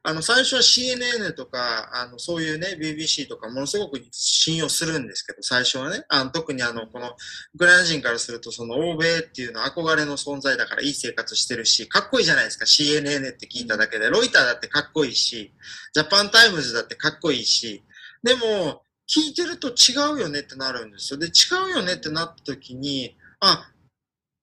[0.07, 7.17] あの、最初は CNN とか、あの、そういうね、BBC とかものすごく信用するんですけど、最初はね、あの特にあの、この、
[7.55, 14.11] ウクライナ人からすると、その、欧米っていうのは憧れの存在だからいい生活してるし、かっこいいじゃないですか、CNN って聞いただけで。
[14.11, 15.55] ロイターだってかっこいいし、
[15.95, 17.83] ジャパンタイムズだってかっこいいし、
[18.23, 21.19] でも、聞いてると違うよねってなるんですよ。
[21.19, 21.31] で、違
[21.69, 23.71] うよねってなった時に、あ、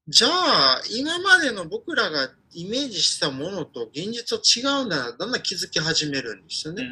[0.07, 6.83] じゃあ、今までの僕らがイメージしたものと現実は違うんだな、だんだん気づき始めるんですよね。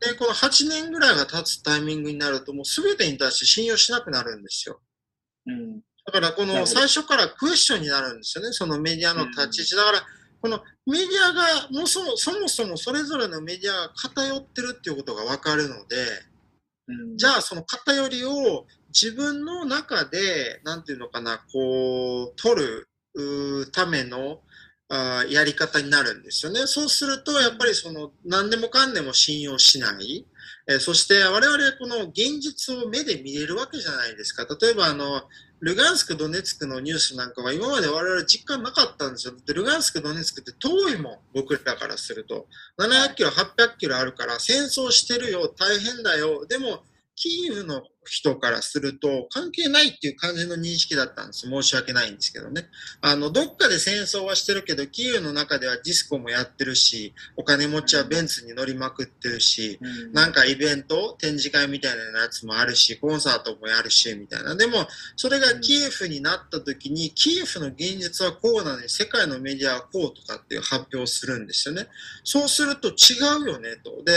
[0.00, 4.80] で、この8年ぐらいが経つタイミングになると、もう全てに対して信用しなくなるんですよ。
[5.46, 9.76] うんだから、この最初からクエスチョンになるんですよね、そのメディアの立ち位置。
[9.76, 10.06] だから、
[10.40, 15.96] このメディアが、もうそもそもそもそれぞれのメディアが偏ってるっていうことがわかるので、
[16.86, 18.64] うんじゃあその偏りを
[18.98, 22.88] 自分の中で、なんていうのかな、こう、取る
[23.70, 24.40] ための
[24.88, 26.66] あやり方になるんですよね。
[26.66, 30.26] そうすると、やっぱりその、何でもかんでも信用しない。
[30.68, 34.46] えそして我々この現実を目で見れるわけじゃないですか。
[34.60, 35.22] 例えばあの、
[35.60, 39.34] ルガンスク、ドネツクのニュースなんかは今まで我々実感なかったんですよ。
[39.46, 42.46] でルガンスク、ドネツクって遠いもん、僕らからすると。
[42.78, 46.46] 700キロ、800キロあるから、戦争してるよ、大変だよ。
[46.46, 51.48] でも、キーウの人からすると関係ないっていう感じの認識だったんです。
[51.48, 52.68] 申し訳ないんですけどね。
[53.00, 64.54] あの、どっかで戦争はしてるけど、キーウの中ではディスコもやってるし、お金持ちはベンツに乗りまくってるし、うんなんかイベント、展示会みたいなやつもあるし、コンサートもやるし、みたいな。
[64.54, 64.86] でも、
[65.16, 71.88] それがキエフになった時に、キエフの現実はこうなのに、世界のメディアはこうとかっていう発表をするんですよね。
[72.24, 74.02] そうすると違うよね、と。
[74.04, 74.12] で、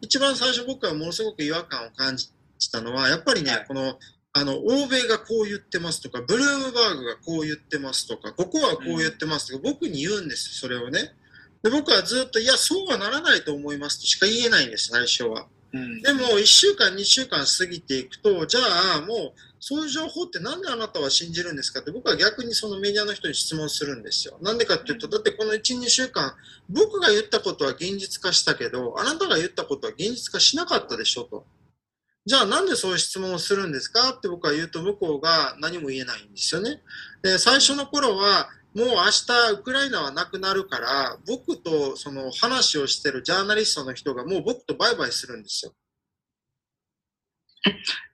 [0.00, 2.31] 一番最初僕はものすごく違和感を感じ
[2.68, 3.98] たのは、やっぱりね、はいこの、
[4.34, 11.14] あの、欧米がこう言ってますとか、ブルームバーグがこう言ってますとか、ここはこう言ってますとか、僕に言うんです、それをね。
[11.62, 15.46] で、僕はずっと、いや、そうはならないと思いますとしか言えないんです、最初は。
[15.74, 18.60] うんでも、1週間、2週間過ぎていくと、じゃ
[18.96, 24.36] あ、もう、そういう情報ってなんであなたは信じるんですかって僕は逆にそのメディアの人に質問するんですよ。
[24.42, 26.34] なんでかっていうと、だってこの1、2週間、
[26.68, 31.46] 僕が言ったことは現実化したけど、あなたが言ったことは現実化しなかったでしょと。
[32.24, 36.80] じゃあなんでそういう質問をするんですかって僕は言うと向こうが何も言えないんですよね。
[37.22, 38.94] で、最初の頃は、もう明
[39.26, 45.74] 日ウクライナはなくなるから、僕とその話をしてるジャーナリストの人がもう僕とバイバイするんですよ。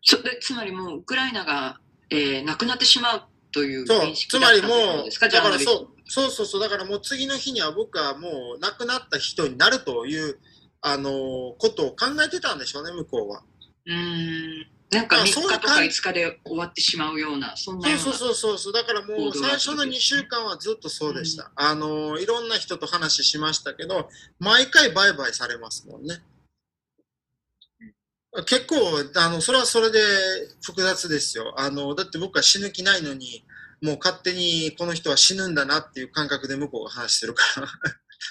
[0.02, 1.78] そでつまりもうウクライナが、
[2.10, 10.38] えーなくなってしまうという認、識だったつまりもうということです、か、ジャだからそう、そうそうそう、だからもう次の日には僕はもう亡くなった人になるという、
[10.80, 11.10] あの
[11.58, 13.42] ことを考えてたんでしょうね、向こうは。
[13.88, 17.88] うーんなんか3あ日とかそういう感5日で終わってしまうような、そんな。
[17.98, 21.50] そうそうそうそう、だからもう最初の2週間はずっとそうでした。
[21.56, 24.08] あのいろんな人と話しましたけど、
[24.38, 26.22] 毎回バイバイされますもんね。
[28.46, 28.76] 結構、
[29.16, 29.98] あの、それはそれで
[30.62, 31.54] 複雑ですよ。
[31.58, 33.44] あの、だって僕は死ぬ気ないのに、
[33.82, 37.68] もう勝手にこの人は死ぬんだなっていう感覚で向こうが話してるから。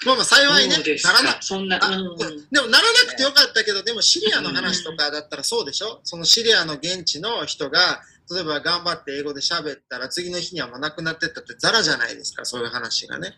[0.06, 1.32] まあまあ幸いねならない。
[1.34, 1.38] か。
[1.40, 2.16] そんな、あうん。
[2.50, 6.00] でもならなくてよかったけど、でもシリアの話とかだったらそうでしょ？
[6.04, 13.34] そのシリアの現地の人が、例えば頑張って英語で喋ったら次の日にはもう亡くなってったってザラじゃないですか、そういう話がね。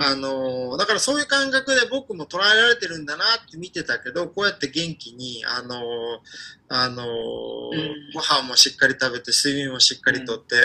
[0.00, 5.80] あのーだからそういう感覚で僕も捉えられてるんだなって見てたけど、こうやって元気に、あのー
[6.68, 8.10] あのーうん。
[8.12, 10.56] ご飯もしっかり食べて、睡眠もしっかりとって、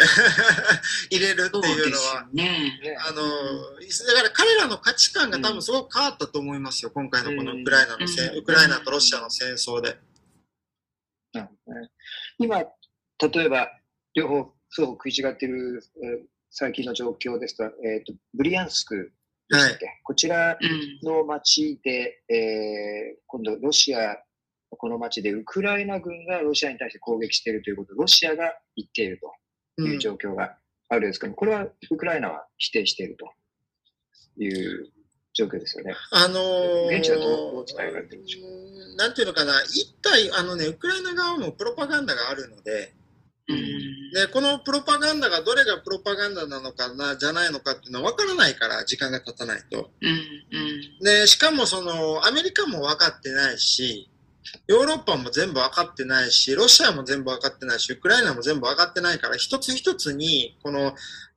[1.11, 2.15] 入れるっていうのは。
[2.21, 2.79] よ、ね。
[2.81, 8.37] ねあのだから彼らの価値観が多分すごく変わったと思いますよ、今回のこのウクライナのせん、うん。
[8.39, 9.97] ウクライナとロシアの戦争で。
[12.37, 12.63] 今、
[13.21, 13.69] 例えば、
[14.13, 19.11] 両方、双方食い違っている、えー最近の状況ですと、えっ、と、ブリアンスク
[19.49, 24.17] でしたっけ、こちらうんの町で、えー今度、ロシア、
[24.71, 29.31] この町でウクライナ軍がロシアに対して攻撃しているということをロシアが言っていると
[29.77, 30.57] うんいう状況が
[30.89, 33.31] あるんですけど、これはウクライナは否定していると
[34.41, 34.89] いう
[35.33, 35.93] 状況ですよね。
[36.11, 38.95] あのー現地はどうどう伝えられてるんでしょう？
[38.95, 42.98] なんていうのかな、一体、あのね、ウクライナ側もプロパガンダがあるので、うん
[44.13, 49.89] で、このプロパガンダがどれがプロパガンダなのかな、じゃないのかっていうのは分からないから、時間が経たないと。
[51.03, 54.09] で、しかもその、アメリカも分かってないし、
[54.67, 60.93] ヨーロッパも全部分かってないし、ロシアも全部分かってないし、ウクライナも全部分かってないから、一つ一つに、この、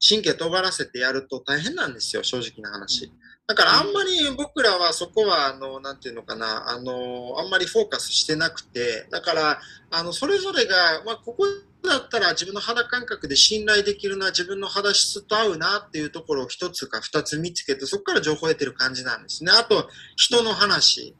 [0.06, 3.10] 神経尖らせてやると大変なんですよ、正直な話。
[3.46, 9.60] だからあんまり僕らはそこは、あの、なんていうのかな、あの、あんまりフォーカスしてなくて、だから、
[9.90, 11.46] あの、それぞれが、まあ、ここ
[11.88, 19.52] だったら自分の肌感覚で信頼できるな、自分の肌質と合うなっていうところを一つか二つ見つけて、そこから情報を得てる感じなんですね。
[19.52, 21.16] あと、人の話。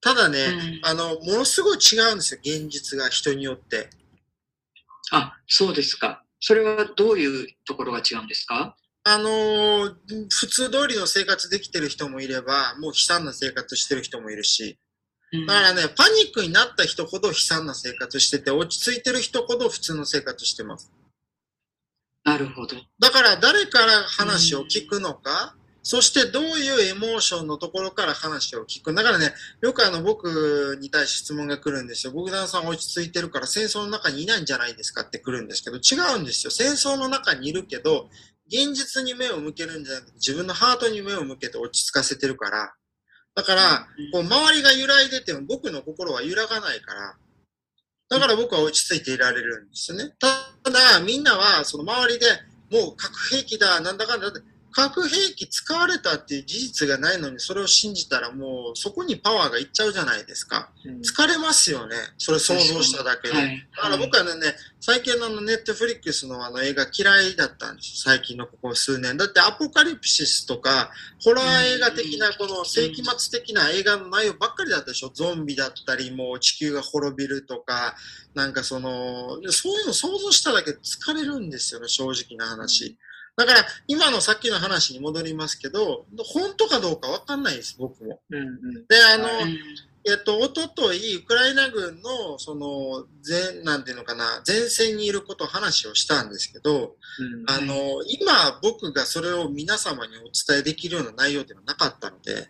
[0.00, 3.88] ただね、うんあの、ものすごい違うんですよ、現実が人によって。
[5.12, 6.24] あ、そうですか。
[6.40, 8.76] それはどういうところが違うんですか？
[9.04, 9.94] あのー
[10.30, 14.78] 普通通りの生活できてる人もいれば、もう悲惨な生活してる人もいるし、うん
[15.32, 20.92] だからね、パニックになった人ほど悲惨な生活してて、落ち着いてる人ほど普通の生活してます。
[22.22, 22.76] なるほど。
[22.98, 28.94] だから誰から話を聞くのか、そしてどういうエモーションのところから話を聞く。
[28.94, 32.12] だからね、よくあの僕に対して質問が来るんですよ。
[32.12, 36.50] 僕団さん落ち着いてるから戦争の中にいないんじゃないですかって来るんですけど、違うんですよ。
[36.50, 38.08] 戦争の中にいるけど、
[38.46, 42.74] 現実に目を向けるんじゃなくて、自分のハートに目を向けて落ち着かせてるから。
[43.34, 47.16] だから、こう周りが揺らいでても僕の心は揺らがないから。
[48.10, 50.12] だから僕は落ち着いていられるんですよね。
[50.18, 52.26] ただ、みんなはその周りで
[52.70, 54.40] もう核兵器だ、なんだかんだって、
[54.72, 60.70] 核兵器使われたっていう事実がないのにそれを信じたらもうそこにパワーがいっちゃうじゃないですか。
[60.84, 61.96] 疲れますよね。
[62.18, 63.34] それ想像しただけで。
[63.34, 63.68] はい。
[63.76, 64.30] だから僕はね、
[64.80, 68.12] 最近のネットフリックスのあの映画嫌いだったんですよ。
[68.16, 69.16] 最近のここ数年。
[69.16, 70.90] だってアポカリプシスとか、
[71.22, 75.10] ホラー映画的なこの世紀末的な映画の内容ばっかりだったでしょ。
[75.14, 77.94] ゾンビだったり、もう地球が滅びるとか、
[78.34, 82.96] なんかその、そういうの想像しただけで疲れるんですよね、正直な話。
[83.36, 88.20] だから、今のさっきの話に戻りますけど、本当かどうかわかんないです、僕も。
[88.30, 88.86] うんうん。
[88.86, 89.58] で、あの、うん
[90.04, 97.44] えっと、おととい、ウクライナ軍の、その、前、なんていうのかな、前線にいることを話をしたんですけど、うん。
[97.48, 102.48] あの、今、僕がそれを皆様にお伝えできるような内容ではなかったので、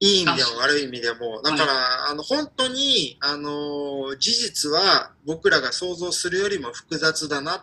[0.00, 7.62] いい意味でも悪い意味でも、だから、あの、本当に、あの、事実は僕らが想像するよりも複雑だなっ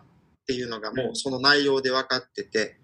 [0.50, 2.80] ていうのがもうその内容で分かってて、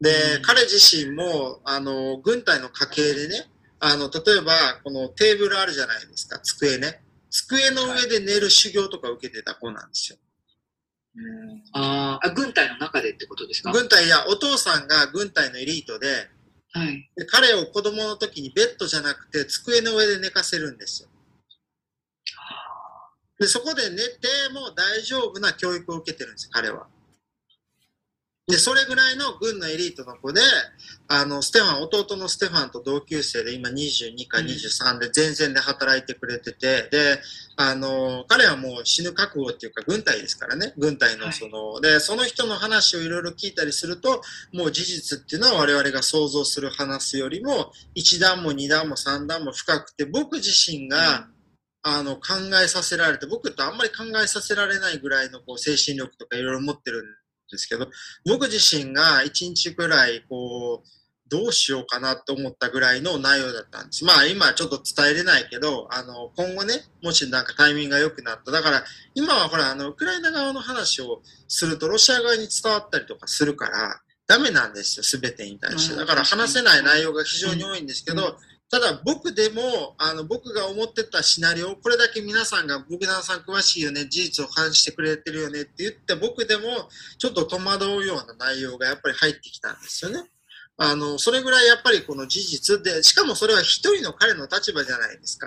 [0.00, 0.76] で、うん彼自
[1.06, 3.48] 身も、あの、軍隊の家系でね、
[3.78, 4.52] あの、例えば、
[4.82, 7.04] このテーブルあるじゃないですか、机ね。
[7.30, 10.18] 机の上で寝る修行とか受けてた子なんですよ。
[11.14, 13.70] うんあーあ、軍隊の中でってことですか？
[13.70, 16.08] 軍隊やお父さんが軍隊のエリートで、
[16.72, 17.10] はい。
[17.16, 21.08] で彼を子供の時にベッドじゃなくて机の上で寝かせるんですよ。
[23.38, 24.02] で、そこで寝て
[24.52, 26.86] も大丈夫な教育を受けてるんです、彼は。
[28.48, 30.40] で、それぐらいの軍のエリートの子で、
[31.08, 37.20] あの、ステファン、弟のステファンと同級生で、今22か23で前線で働いてくれてて、で、
[37.56, 44.22] あの、彼はもう死ぬ覚悟っていうか、軍隊ですからね、軍隊のその、で、その人の話をいろいろ聞いたりすると、
[44.52, 51.26] もう事実っていうのは我々が想像する話よりも、一段も二段も三段も深くて、僕自身が、
[51.82, 57.06] あの、考えさせられて、僕ってあんまり考えさせられないぐらいのこう精神力とかいろいろ持ってるん
[57.50, 57.88] ですけど、
[58.24, 60.88] 僕自身が一日くらい、こう、
[61.28, 64.04] どうしようかなと思ったぐらいの内容だったんです。
[64.04, 68.52] まあ今ちょっと伝えれないけど、あの、今後ね、もしなんかタイミングが良くなった。
[68.52, 68.84] だから
[69.14, 75.96] 今はほら、あの、ウクライナ側の話をするとロシア側に伝わったりとかするから、ダメなんですよ、すべてに対して。
[75.96, 78.36] だから話せない内容が非常に多いんですけど、
[78.68, 86.88] ただ僕でも、あの、僕が思ってたシナリオ、これだけ皆さんが、僕なさん詳しいよね、事実を話してくれてるよねって言って、僕でも
[87.18, 90.28] ちょっと戸惑うような内容がやっぱり入ってきたんですよね。
[90.78, 95.46] あの、それぐらいやっぱりこの事実で、しかもそれは一人の彼の立場じゃないですか。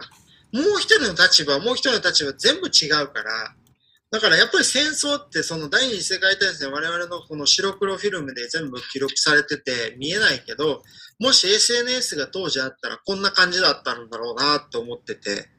[0.53, 3.53] もう一人の立場、もう一人の立場全部違うから、
[4.11, 10.81] だからやっぱり戦争ってその第二次世界大戦我々のこの白黒フィルムで全部記録されてて見えないけど、
[11.19, 15.49] もし SNS が当時あったらこんな感じだったんだろうなと思ってて、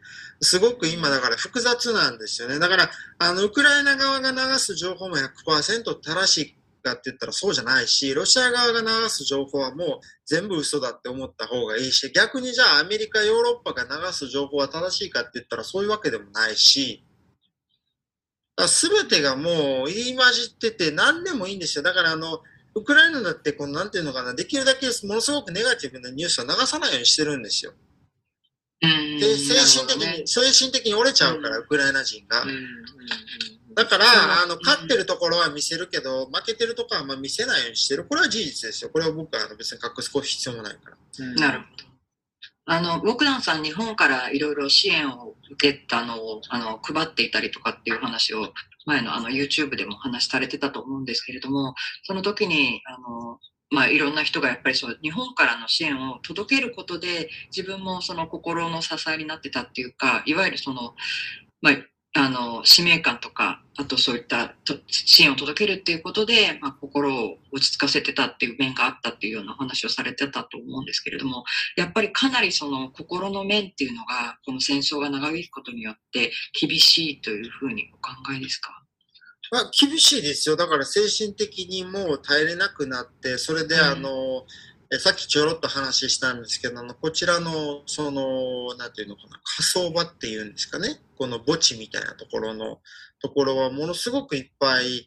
[0.41, 2.59] すごく今だから複雑なんですよね。
[2.59, 9.89] だから、あの、ウクライナ側が流す情報も100%正しいかって言ったらそうじゃないし、ロシア側が流す情報はもう
[10.27, 17.05] 全部嘘だって思った方がいいし、逆にじゃあアメリカ、ヨーロッパが流す情報は正しいかって言ったらそういうわけでもないし、
[18.69, 21.85] すべてがもう言い混じってて何でもいいんですよ。
[21.85, 22.41] だからあの、
[22.75, 27.73] ウクライナだってこのなんていうのかな、できるだけものすごくネガティブなニュースを流さないようにしてるんですよ。
[28.83, 32.45] うんで精神的に、ね精神的に折れちゃうから、うんウクライナ人が
[33.75, 34.05] だから、
[34.43, 38.05] あの、うん勝ってるところは見せるけど、負けてるところはま見せないようにしてる。
[38.05, 38.91] これは事実ですよ。
[38.91, 40.97] これは僕はあの別に隠す必要もないから。
[41.19, 41.91] うんなるほど。
[42.67, 48.53] あの、ボクダンさん、日本からいろいろ支援を受けたのを、あの、配っていたりとかっていう話を、
[48.87, 51.75] 前のあの、YouTube でも話されてたと思うんですけれども、
[52.05, 53.39] その時に、あの、
[53.71, 60.95] まあ、いろんな人がやっぱりそう、日本からの支援を届けることで、自分もその心の支えになってたっていうか、いわゆるその、
[61.63, 61.75] まあ、
[62.13, 71.45] あの、使命感とか、あとそういったと支援を届けるっていうことで、まあ、心を落ち着かせてたっていう面があったっていうような話をされてたと思うんですけれども、
[71.77, 78.77] やっぱりかなりその心の面っていうのが、この戦争が長引くことによって厳しいというふうにお考えですか？
[79.53, 80.57] まあ、厳しいですよ。
[80.57, 84.45] だから精神的にもう耐えれなくなって、それで、うんあの、
[84.93, 91.01] えさっきちょろっと話したんですけど、あのこちらの、その、なんていうのかな、火葬場っていうんですかね。
[91.17, 92.81] この墓地みたいなところの、
[93.23, 95.07] ところはものすごくいっぱい、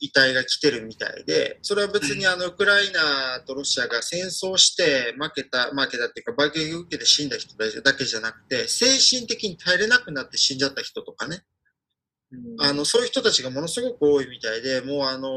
[0.00, 11.42] 遺体が来てるみたいで、それは別にあの、ウクライナとロシアが戦争して負けた、負けたっていうか、爆撃を受けて死んだ人だけじゃなくて、精神的に耐えれなくなって死んじゃった人とかね。
[12.58, 15.30] あの、そういう人たちがものすごく多いみたいで、もうあの、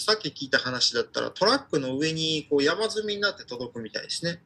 [0.00, 4.42] さっき聞いた話だったらトラックの上にこう山積みになって届くみたいですね。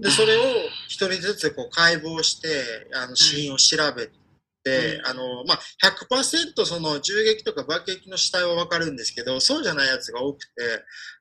[0.00, 0.40] で、それを
[0.88, 2.48] 一人ずつこう解剖して、
[2.94, 4.08] あの、死因を調べ
[4.64, 10.62] て、あの、まあ、100%その銃撃とか爆撃の死体はわかるんですけど、そうじゃないやつが多くて、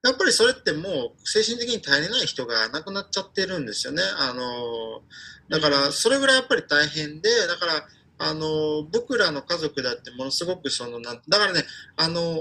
[0.04, 4.04] やっぱりそれってもう精神的に耐えれない人が亡くなっちゃってるんですよね。
[4.18, 5.02] あの、
[5.50, 7.88] だからそれぐらいやっぱり大変で、だから、
[8.20, 11.64] あの、僕らの家族だってものすごくその、なんだからね、
[11.96, 12.38] あの、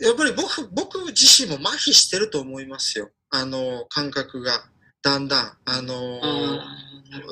[0.00, 3.10] やっぱり僕、僕自身も麻痺してると思いますよ。
[3.30, 4.64] あの、感覚が。
[5.02, 5.52] だんだん。
[5.64, 6.20] あの、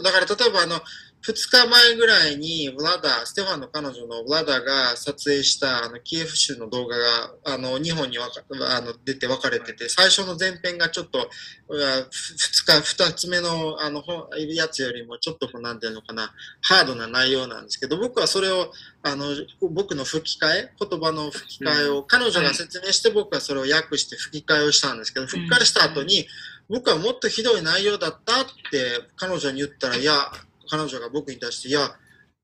[0.02, 0.80] だから例えばあの、
[1.26, 8.42] 2日前ぐらいに、ブラダー、ステファンの彼女のブラダーが撮影したあのキエフ州の動画があの2本にわか
[8.76, 11.30] あの出て分かれてて、最初の前編がちょっと、
[11.68, 18.70] うわ2日、2つ目のあのほやつよりもちょっとなんていうのかな、ハードな内容なんですけど、僕はそれを、
[19.02, 19.34] あの、
[19.70, 26.26] 僕の吹き替え、言葉の吹き替えを、彼女が説明して僕はそれを訳して吹き替えをしたんですけど、吹き替えした後に、
[26.68, 30.30] 僕はもっとひどい内容だったって彼女に言ったら、いや、
[30.68, 31.90] 彼女が僕に対して、いや、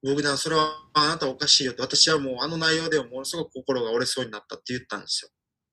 [0.03, 5.31] 僕だ、それはあなたおかしいよって、私はもうあの内容でもものすごく心が折れそうになったって言ったんですよ。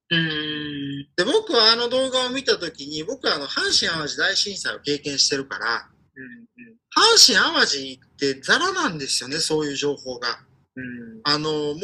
[0.09, 1.07] うーん。
[1.15, 5.89] で、僕はあの動画を見たときに、僕はあの阪神淡路大震災を経験してるから、
[6.95, 10.39] 阪神淡路ってザラなんですよね、そういう情報が。
[10.75, 11.75] うんあの、もう、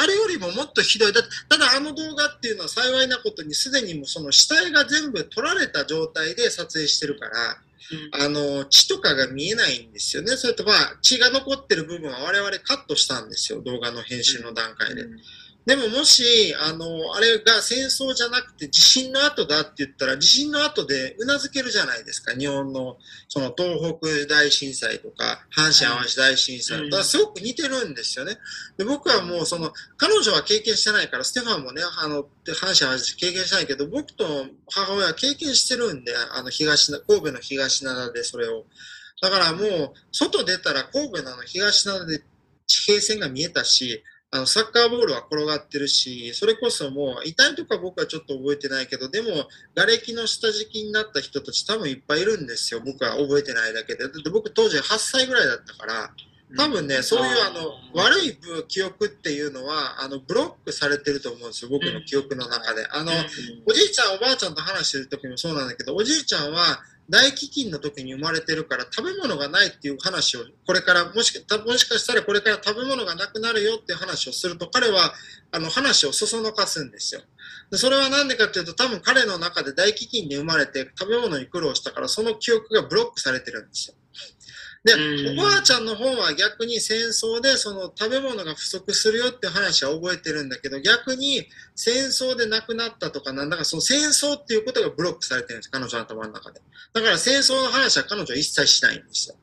[0.00, 1.12] あれよりももっとひどい。
[1.12, 7.56] だただあの動画っていうのは幸いなことにすでにもうその死体が全部取られた状態で撮影してるから、
[8.12, 10.36] あの、血とかが見えないんですよね。
[10.36, 13.60] それとまあ、血が残ってる部分は我々カットしたんですよ。
[13.62, 15.04] 動画の編集の段階で。
[15.66, 22.34] でももし、あの、あれが戦争じゃなくて地震の後だって言ったら、地震の後でうなずけるじゃないですか。
[22.34, 22.98] 日本の、
[23.28, 28.36] その東北大震災とか、阪神淡路大震災とか、すごく似てるんですよね。
[28.76, 34.26] で、僕はもうその、彼女は経験してないから、ステファンもね、あの、阪神淡路経験してないけど、僕と
[34.70, 38.66] 母親は経験してるんで、あの、東な、神戸の東灘でそれを。
[39.22, 42.22] だからもう、外出たら神戸の東灘で
[42.66, 44.02] 地平線が見えたし、
[44.34, 52.80] あのサッカーボールは転がってるし、それこそもう、遺体とか僕はちょっと覚えてないけど、でも、瓦礫の下敷きになった人たち多分いっぱいいるんですよ。
[52.84, 54.02] 僕は覚えてないだけで。
[54.02, 56.10] だって僕当時8歳ぐらいだったから、
[56.56, 61.70] 多分ね、そういうあの、悪い記憶っていうのは、あの、ブロックされてると思うんですよ。
[61.70, 62.88] 僕の記憶の中で。
[62.90, 63.12] あの、
[63.66, 75.12] おじいちゃんおばあちゃんと話してる時もそうなんだけど、おじいちゃんは、大飢饉の時に生まれてるから食べ物がないっていう話をこれからもしかもしかしたらこれから食べ物がなくなるよっていう話をすると彼は
[75.52, 77.20] あの話をそそのかすんですよ。
[77.70, 83.94] でそれは何でかっていうと多分彼の中で大飢饉に生まれて食べ物に苦労したからその記憶がブロックされてるんですよ。
[84.84, 84.92] で、
[85.32, 96.60] おばあちゃんの方は逆に戦争でその食べ物が不足するよって話は覚えてるんだけど、逆に戦争で亡くなったとかなんだかその戦争っていうことがブロックされてるんです、彼女の頭の中で。
[96.92, 99.36] だから戦争の話は彼女は一切しないんですよ。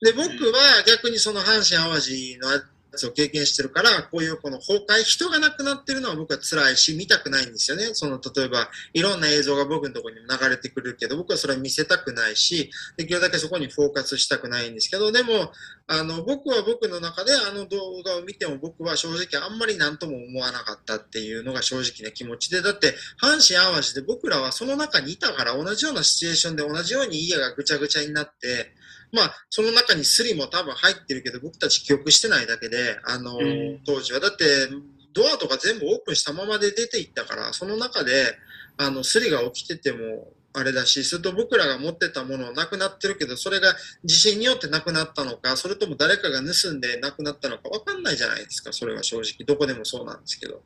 [0.00, 2.60] で、僕は逆にその阪神淡路のや
[2.96, 7.90] つを経験してるから、こういうこの崩壊、人が亡くなってるのは僕は辛いし、見たくないんですよね。
[7.92, 15.52] その、例えば、いろんな映像が僕のところにも流れてくるけど、僕はそれは見せたくないし、できるだけそこにフォーカスしたくないんですけど、でも、
[15.86, 28.75] あの、僕は僕の中であの動画を見ても僕は正直あんまり何とも思わなかったっていうのが正直な気持ちで、だって、阪神淡路で僕らはその中にいたから同じようなシチュエーションで同じように家がぐちゃぐちゃになって、
[29.12, 33.38] まあ、その中にスリも多分入ってるけど、僕たち記憶してないだけで、あの、
[33.86, 34.20] 当時は。
[34.20, 34.68] だって、
[35.12, 38.36] ドアとか全部オープンしたままで出ていったから、その中で、
[38.76, 49.44] あの、スリが起きてても、あれだし、それと僕らが持ってたものなくなってるけど、それが地震によってなくなったのか、それとも誰かが盗んでなくなったのかわかんないじゃないですか、それは正直。
[49.46, 50.62] どこでもそうなんですけど。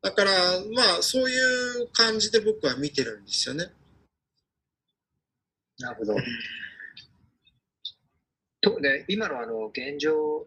[0.00, 0.30] だから、
[0.74, 3.72] まあ、そういう感じで僕は見てるんですよね。
[5.78, 6.14] なるほど。
[8.62, 10.46] とで今のあの現状、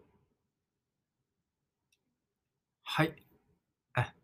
[2.82, 3.14] はい。
[3.94, 4.14] あ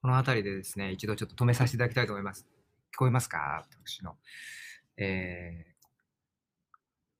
[0.00, 2.46] この辺りでですね、一度ちょっと止めさせていただきたいと思います。
[2.94, 3.64] 聞こえますか？
[3.84, 4.16] 私の。
[4.96, 5.72] えー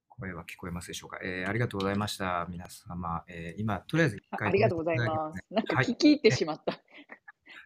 [0.09, 3.25] 声は聞こえますでしょうか、えーありがとうございました、皆様。
[3.29, 5.43] えー今、とりあえず一あ回ありがとうございます。
[5.49, 6.81] けなんかはい聞き入ってしまった。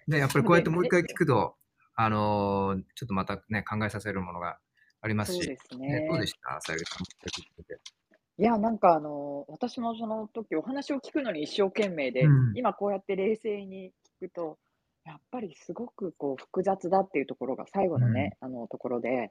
[0.09, 1.55] で、やっぱりこうやってもう一回聞くと、
[1.95, 4.59] あのーちょっとまたね、考えさせるものが
[5.03, 6.59] ありますし、そうですねねどうでした？
[6.61, 7.05] さゆりさん、
[8.39, 12.57] いや、なんかあの、私もその時お話を聞くのに一生懸命で、うん。
[12.57, 14.59] 今こうやって冷静に聞くと、
[15.05, 19.31] やっぱりすごくこう複雑だっていうところが最後のね、あのところで、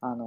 [0.00, 0.26] あの、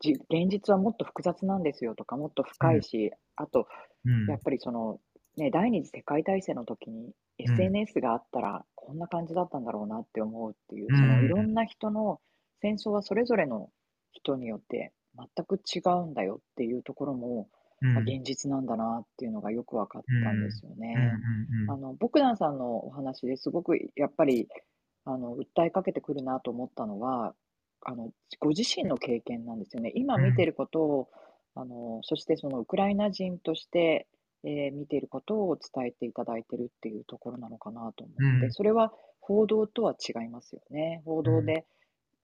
[0.00, 3.66] じ現実はもっと複雑なんですよとか、もっと深いし、あと、
[4.04, 4.26] うん。
[4.26, 5.00] やっぱりその、
[5.36, 12.20] ね、第二次世界大戦の時に SNS があったらこんな感じだったんだろうなって思うっていう、そのいろんな人の
[12.60, 13.70] 戦争はそれぞれの
[14.12, 17.48] 人によって全く違うんだよっていうところも、
[17.82, 17.94] うん。
[17.94, 20.94] まあ現実なんだなっていうのがよく分かったんですよね。
[20.96, 21.62] うん。
[21.62, 21.70] うん。
[21.70, 24.48] あの、ボクダンさんのお話ですごくやっぱり
[25.04, 27.34] あの訴えかけてくるなと思ったのは、
[27.82, 28.10] あの
[28.40, 29.92] ご自身の経験なんですよね。
[29.94, 31.08] 今見てることを、
[31.54, 34.06] あのそしてそのウクライナ人として、
[34.44, 38.52] えー見ていることを伝えていただいてるっていうところなのかなと思って、うん。
[38.52, 41.02] それは報道とは違いますよね。
[41.04, 41.66] 報道で、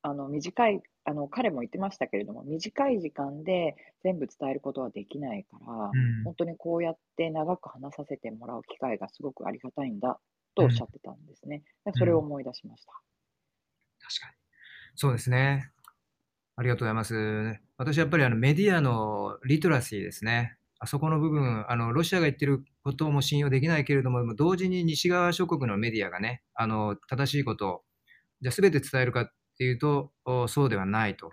[0.03, 10.19] あの短いあの彼も言ってましたけれども、短い時間で全部伝えることはできないから、うん本当にこうやって長く話させてもらう機会がすごくありがたいんだ
[10.55, 11.63] とおっしゃってたんですね。
[11.85, 12.93] だからそれを思い出しました。
[14.01, 14.35] 確かに。
[14.97, 15.71] そうですね。
[16.57, 17.61] ありがとうございます。
[17.77, 20.57] 私、やっぱりあのメディアのリトラシーですね。
[20.79, 27.83] あそこの部分、あのロシアが言ってることも信用できないけれども、同時に西側諸国のメディアがね、あの正しいことを、
[28.41, 30.13] じゃあ全て伝えるかっていうと、
[30.49, 31.33] そうではないと。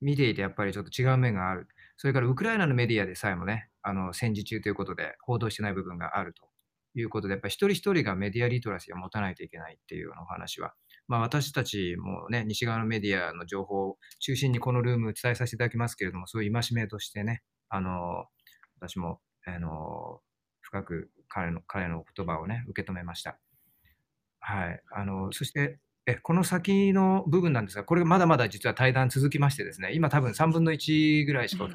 [0.00, 1.66] 見ていてやっぱりちょっと違う面がある。
[1.96, 6.48] それからウクライナのメディアでさえもね、あの戦時中ということで報道してない部分があると
[6.94, 10.74] いうことで、やっぱり一人一人がメディアリトラシーを持たないといけないっていうようなお話は、
[11.08, 18.26] まあ、私たちもね、西側のメディアの情報を中心にこのルーム伝えさせていただきますけれども、そういう戒めとしてね、あの、
[18.80, 20.20] 私も、あの、
[20.60, 23.38] 深く彼の彼の言葉をね、受け止めました。
[24.40, 24.80] はい。
[24.92, 25.78] あの、そして、
[26.08, 31.68] えこの先の部分なんですが、これがまだまだ実は対談続きましてですね、今多分3分の1ぐらいしか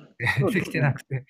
[0.51, 0.71] でき。
[0.71, 1.27] てなくて、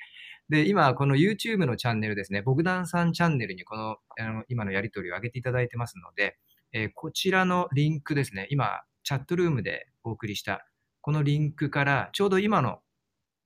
[0.48, 6.38] で、今、この YouTube のチャンネルですね、ボグダンさんチャンネルにこのあの今のやり取りを上げていただいてますので、
[6.72, 10.66] えーこちらのリンクですね、今、チャットルームでお送りした、
[11.02, 12.80] このリンクから、ちょうど今の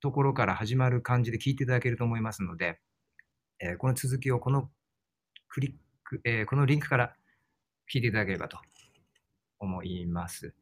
[0.00, 2.78] ところから始まる感じで聞いていただけると思いますので、
[3.58, 4.70] えーこの続きをこの
[5.48, 5.72] クリッ
[6.04, 7.16] ク、えーこのリンクから
[7.92, 8.58] 聞いていただければと
[9.58, 10.54] 思います。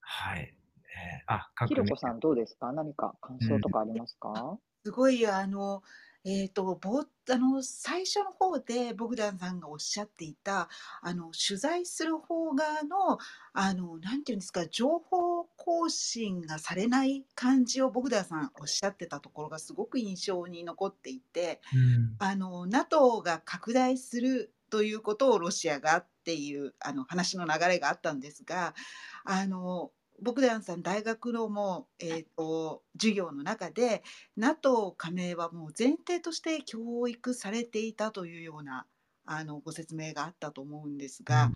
[0.00, 0.40] はい。
[0.40, 2.70] えーあ、ひ各ろこさんどうですか？
[2.72, 4.58] 何か感想とかありますか？
[4.84, 5.82] すごいあの、
[6.24, 7.00] えー、とぼ
[7.30, 10.68] あの最初の方でボグダンさんがおっしゃっていた
[11.00, 13.18] あの取材する方側の
[13.54, 28.74] あのなんていうんですか情報更新がされない感じをボグダンさんおっしゃってたところがすごく印象に残っていてうんあの NATO が拡大するということをロシアがっていうあの話の流れがあったんですが
[29.22, 29.90] あの
[30.22, 34.02] ボグダンさん大学のも、えー、と授業の中で
[34.38, 38.86] NATO 加盟はもう前提として教育されていたというような
[39.26, 41.50] あのご説明があったと思うんですが、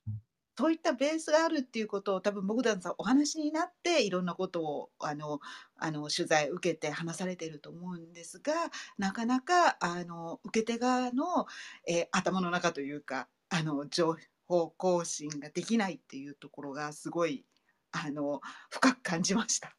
[0.59, 5.41] そういったベースがあるっていうことを多分ボグダンさんお話になっていろんなことをあの
[5.77, 8.53] あの取材受けて話されていると思うんですが
[8.99, 11.47] なかなかあの受け手側の、
[11.87, 17.45] えー頭の中というかあの情報更新ができないっていうところがすごい
[17.93, 18.41] あの
[18.71, 19.75] 深く感じました。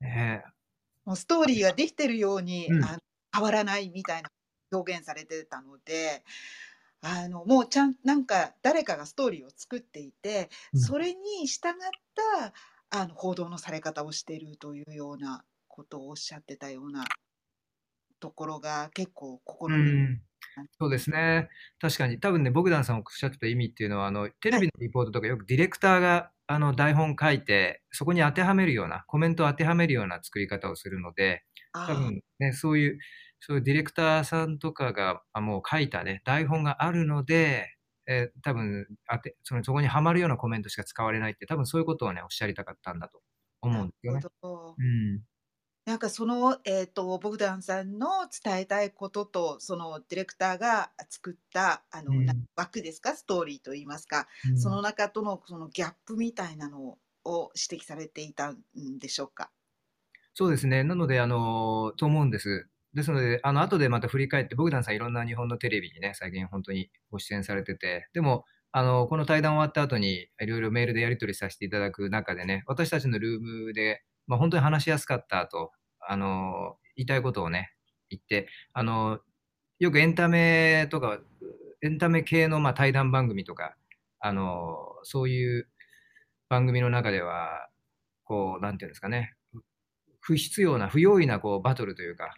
[0.00, 0.44] ね
[1.04, 2.84] もうストーリーができてるように、うん。
[2.84, 2.98] あの
[3.36, 4.30] 変わらないみたいな
[4.72, 6.24] 表現されてたので
[7.08, 10.80] あのもうちゃんなんか誰かがストーリーを作っていて、うん。
[10.80, 11.72] それに従っ
[12.90, 17.04] たあの報道のされ方をしているというようなことをおっしゃってたような
[18.18, 20.20] ところが結構う心に、ん、
[20.80, 21.48] そうですね。
[21.80, 32.98] 確かに、多分ね、ボグダンさんおっしゃってた意味っていうのは、あのテレビのリポートとかよくディレクターがあの台本書いて、そこに当てはめるような、コメントを当てはめるような作り方をするので、あ多分ね、そういう、
[33.40, 37.76] そういうディレクターさんとかがあもう書いたね、台本があるので、
[38.08, 43.20] えー多分当てそのそこにはまるようなコメントしか使われないって、多分そういうことをね、おっしゃりたかったんだと
[43.62, 44.22] 思うんですよね。
[44.42, 45.22] うん。
[45.86, 48.08] なんかその、えー、とボグダンさんの
[48.44, 53.14] 伝えたいこととそのディレクターが作ったあの、うんな枠ですか？
[53.14, 58.58] ストーリーといいますか、うんその中とのそのギャップみたいなのを指摘されていたん
[58.98, 59.50] でしょうか？
[60.34, 60.82] そうですね。
[60.84, 62.68] なので、あの、と思うんです。
[62.96, 77.74] ですので、あの、後でまた振り返って、ボグダンさんいろんな日本のテレビにね、最近本当にご出演されてて、でも、あの、この対談終わった後に、いろいろメールでやり取りさせていただく中でね、私たちのルームで、まあ、本当に話しやすかったと、あの、言いたいことをね、
[78.08, 79.20] 言って、あの、
[79.78, 81.20] よくエンタメとか、
[81.82, 83.76] エンタメ系のまあ対談番組とか、
[84.20, 85.68] あの、そういう
[86.48, 87.68] 番組の中では、
[88.24, 89.34] こう、なんていうんですかね、
[90.20, 92.34] 不必要な、不用意なこうバトルというか、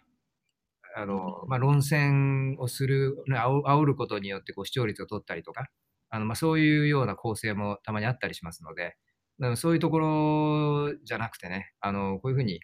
[0.95, 5.67] あのまあ、論戦をする、ね、煽煽ることによってこう視聴率を取ったりとか、
[6.09, 8.97] あのまあ、そういうような構成もたまにあったりしますので、
[9.55, 12.59] そういうところじゃなくてね、あのこういうふうに、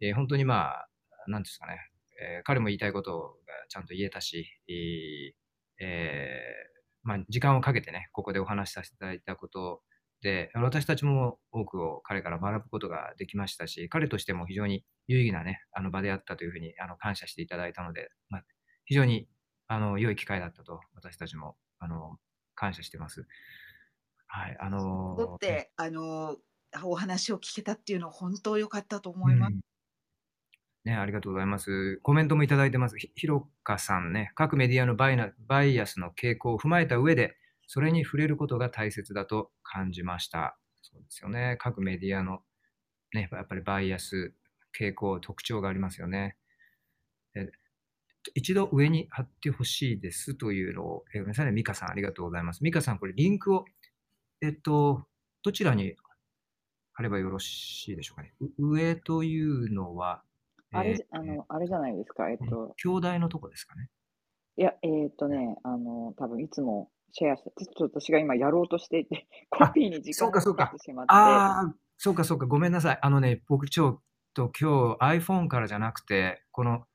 [0.00, 0.88] えー本当にまあ、
[1.28, 1.78] なんですかね、
[2.20, 9.82] えー彼も言いたいことがちゃんと言えたし、えーえーまあ、時間をかけてね、ここでお話しさせていただいたこと
[10.22, 18.44] で、私たちも多くを彼から学ぶことができましたし、彼としても非常に有意義なね、あの場であったというふうにあの感謝していただいたので、まあ、
[18.84, 19.28] 非常に
[19.68, 22.16] あの良い機会だったと、私たちもあの
[22.54, 23.26] 感謝してます。
[24.26, 26.36] はい、あのとってあの
[26.84, 29.52] お話を聞けたっていうのは本当良かったと思います。
[29.52, 29.60] うん
[30.84, 31.98] ね、ありがとうございます。
[32.02, 32.96] コメントもいただいてます。
[32.96, 37.36] ひひろかさんね、各メディアのバイナバイアスの傾向を踏まえた上で、
[37.72, 40.58] それに触れることが大切だと感じました。
[40.82, 41.56] そうですよね。
[41.60, 42.40] 各メディアの、
[43.14, 44.34] ね、やっぱりバイアス、
[44.76, 46.36] 傾向、特徴がありますよね。
[47.32, 47.52] で
[48.34, 52.64] 一度上に貼ってほしいですというのを、えごめんなさいね、ミカさん、ありがとうございます。
[52.64, 53.64] ミカさん、これリンクを、
[54.42, 55.06] えっと、
[55.44, 55.94] どちらに
[56.92, 58.34] 貼ればよろしいでしょうかね。
[58.58, 60.24] う上というのは、
[60.72, 62.28] あれえー、あの、あれじゃないですか。
[62.30, 63.88] えっと、兄弟のとこですかね。
[64.56, 72.98] いや、えっとね、あの、多分いつもシェアして、ちょっと私が今やろうとしていて、 コピーに時間がかかってしまって、ああ、そうかそうか、ごめんなさい。
[73.02, 74.00] あのね、僕ちょっ
[74.34, 76.86] と今日 iPhone からじゃなくて、この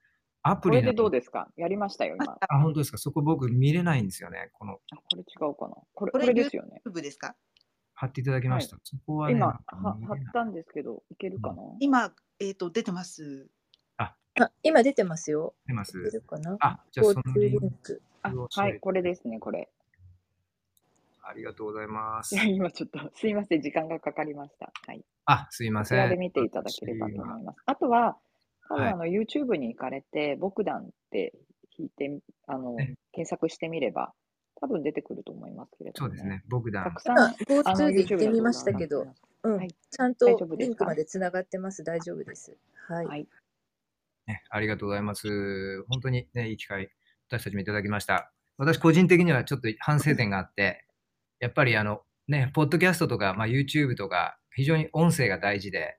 [0.41, 1.49] アプリのこれでどうですか？
[1.57, 2.37] やりましたよ、今。
[2.39, 2.97] あ、本当ですか？
[2.97, 4.51] そこ僕見れないんですよね。
[4.53, 5.75] この、あ、これ違うかな？
[5.93, 6.81] これ、これですよね。
[6.85, 7.35] YouTube ですか？
[7.95, 8.77] 貼っていただきました。
[8.83, 11.63] そこはね、今、は貼ったんですけど、いけるかな？
[11.79, 13.49] 今、えー、と出てます。
[13.97, 14.15] あ、
[14.63, 15.55] 今出てますよ。
[15.65, 16.57] 出ます出るかな？
[16.59, 18.01] あ、じゃあそのリンンク。
[18.21, 19.71] あ、はい、これですね、これ。
[21.27, 22.45] ありがとうございますいや、。
[22.45, 24.71] 今ちょっと、すいません、時間がかかりました。
[24.87, 25.03] はい。
[25.25, 25.97] あ、すいません。
[25.97, 27.57] こちらで見ていただければと思います。
[27.65, 28.17] あとは、
[28.67, 31.33] 多分あの YouTube に行かれて、ボクダンって
[31.77, 34.13] 引いて、あのえ検索してみれば、
[34.59, 36.43] 多分出てくると思いますけれども、そうですね。
[36.47, 36.91] 僕だた。
[36.91, 39.05] くさん、GoTo で行ってみましたけど、
[39.43, 41.83] うん、はいちゃん大とリンクまでつながってます。
[41.83, 42.57] 大丈夫です。
[42.87, 43.05] はい。
[43.05, 43.27] はい。
[44.27, 45.83] ね、ありがとうございます。
[45.83, 46.89] 本当にね、いい機会、
[47.29, 48.31] 私たちもいただきました。
[48.57, 50.84] 私個人的にはちょっと反省点があって、
[51.39, 55.97] やっぱりあの、ね、ポッドキャストとか、まあ、YouTube とか、非常に音声が大事で、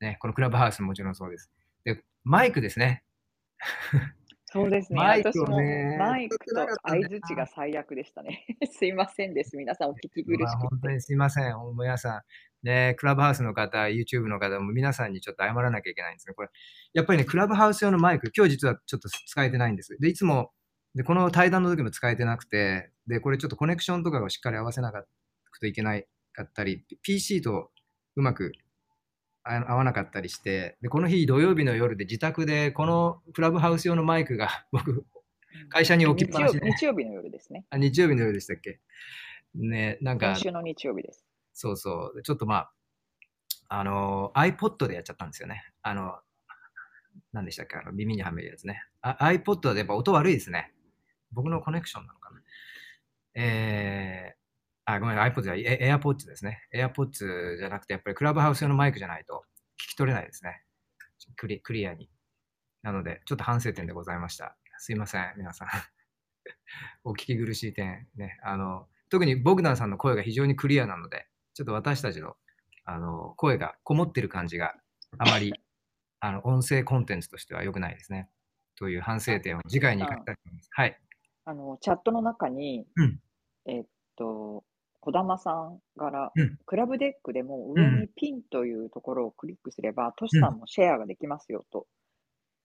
[0.00, 1.50] ね、このクラブハウスももちろんそうです。
[1.84, 3.02] で、マイクですね。
[4.56, 4.98] そうですね。
[4.98, 5.56] マイク私も
[5.98, 8.46] マイクと相づちが最悪でしたね。
[8.70, 9.56] すいませんです。
[9.56, 10.82] 皆さんお聞き苦しまあ、本くて。
[10.84, 11.54] 当にすいません。
[11.78, 12.18] 皆さ
[12.62, 16.34] ん、ね、クラブハウスの方、YouTube の方も皆さんにちょっと謝らなきゃいけないんですね。
[16.34, 16.48] これ、
[16.94, 19.96] やっぱりね、クラブハウス用のマイク、今日実はちょっと使えてないんです。
[19.98, 20.52] で、いつも、
[20.96, 25.02] で、この対談の時も使えてなくて、で、これちょっとコネクションとかをしっかり合わせなかっ
[25.52, 27.70] たといけないかったり、PC と
[28.16, 28.52] うまく
[29.44, 35.04] あ合わなかったりして、で、この日土曜日の夜で自宅でこのクラブハウス用のマイクが 僕、
[35.68, 37.64] 会社に置きっぱなしで、日曜日の夜ですね。
[37.70, 38.80] あ日曜日の夜でしたっけ？
[39.54, 41.24] ね、なんか今、週の日曜日です。
[41.52, 42.22] そうそう。
[42.22, 42.72] ちょっとまあ、
[43.68, 45.62] あの、iPod でやっちゃったんですよね。
[45.82, 46.18] あの、
[47.32, 47.76] 何でしたっけ？
[47.76, 48.82] あの耳にはめるやつね。
[49.02, 50.72] あ iPod でやっぱ音悪いですね。
[51.32, 52.40] 僕のコネクションなのかな？
[53.34, 56.60] えー、あ、ごめん、iPod じゃない、AirPods ですね。
[56.74, 60.62] AirPods じゃなくて、やっぱりクラブハウス用のマイクじゃないと聞き取れないですね。
[61.36, 62.08] クリクリアに。
[62.82, 64.56] なので、ちょっと反省点でございました。
[64.78, 65.68] すいません、皆さん。
[67.02, 68.38] お聞き苦しい点ね。
[68.42, 72.36] あの、特にボグダンさんの声が非常にクリアなので、ちょっと私たちの
[72.84, 74.76] あの声がこもってる感じが
[75.18, 75.52] あまり
[76.20, 78.30] あの音声コンテンツとしては良くないですね。
[78.76, 80.68] という反省点を次回に生かしたいと思います。
[80.70, 81.00] はい。
[81.46, 83.20] あの、チャットの中に、うん
[83.66, 83.84] えっ
[84.16, 84.64] と、
[85.00, 91.86] 児玉さんから、うんクラブデックでも上うんにピンというところをクリックすれば、トシさんもシェアができますよと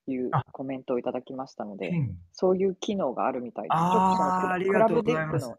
[0.07, 3.77] いうあコメントをいただきましたので、うんそういう機能があるみたいです。
[3.77, 5.57] ちょっとそのクラありがとうございますクラブデックの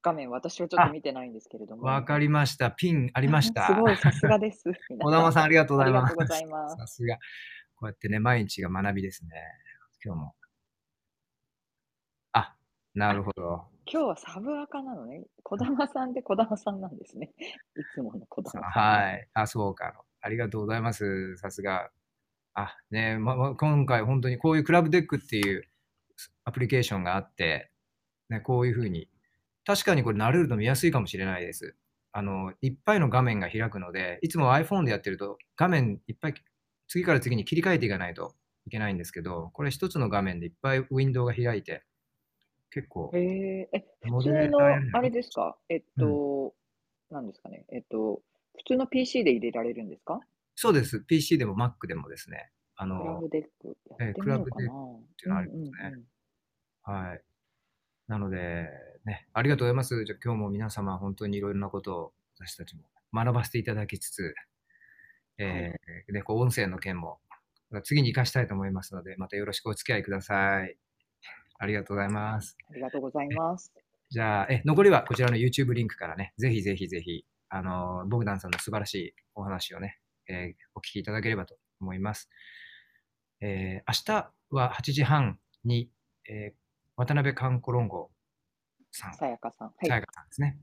[0.00, 1.82] 画面、私はちょっと見てないんですけれども。
[1.82, 2.70] わかりました。
[2.70, 3.66] ピンありました。
[3.66, 4.70] すごい、さすがです。
[4.90, 6.12] 皆小玉さんありがとうございます。
[6.12, 7.16] ありがとうございますさすが。
[7.74, 9.30] こうやってね、毎日が学びですね。
[10.04, 10.37] 今日も。
[12.96, 13.66] あ、なるほど。
[13.90, 15.24] 今日はサブアカなのね。
[15.42, 17.32] 児玉さんで児玉さんなんですね。
[17.38, 18.62] いつもの児玉さん。
[18.62, 19.28] はい。
[19.32, 20.04] あ、そうか。
[20.20, 21.36] ありがとうございます。
[21.38, 21.90] さすが。
[22.54, 25.62] あ、ねまま今回本当にこういうクラブデックっていう
[26.44, 27.70] アプリケーションがあって、
[28.28, 29.08] ね、こういうふうに、
[29.64, 31.76] 確かにこれ慣れると見やすいかもしれないです。
[32.12, 36.34] あの、いっぱいの画面が開くので、いつも iPhone でやってると画面いっぱい
[36.88, 38.34] 次から次に切り替えていかないと
[38.66, 41.84] いけないんですけど、これ一つの画面でいっぱいウィンドウが開いて、
[42.70, 44.58] 結構へえ、え、モ普通の
[44.92, 45.56] あれですか？
[45.68, 46.54] えっと、
[47.10, 47.64] なんですかね？
[47.72, 48.22] えっと、
[48.56, 50.20] 普通の PC で入れられるんですか？
[50.54, 51.00] そうです。
[51.00, 52.50] PC でも Mac でもですね。
[52.76, 54.56] あクラのブ、デックええやってみようかな。
[54.56, 56.04] クラブデッていうのありますねうんうんうん
[56.82, 57.22] はい。
[58.06, 58.68] なので、
[59.04, 60.04] ね、ありがとうございます。
[60.04, 64.34] じゃあ今日も皆様、本当にいろいろなことを私たちも学ばせていただきつつ、
[65.38, 67.18] えーでこう音声の件も
[67.84, 70.78] 次に生かしたいと思いますので、またよろしくお付き合いください。
[71.58, 72.56] ありがとうございます。
[72.70, 73.72] ありがとうございます。
[74.10, 79.98] じゃあ、え残りはこちらの YouTube リンクからね、ぜひぜひぜひ、あの、ボグダンさんの素晴らしいお話をね、
[80.28, 82.30] えーお聞きいただければと思います。
[83.40, 85.90] えー明日は8時半に、
[86.28, 86.58] えー
[86.96, 88.10] 渡辺観光論語
[88.90, 89.68] さん、さやかさん。
[89.68, 89.86] はい。
[89.86, 90.58] さやかさんですね、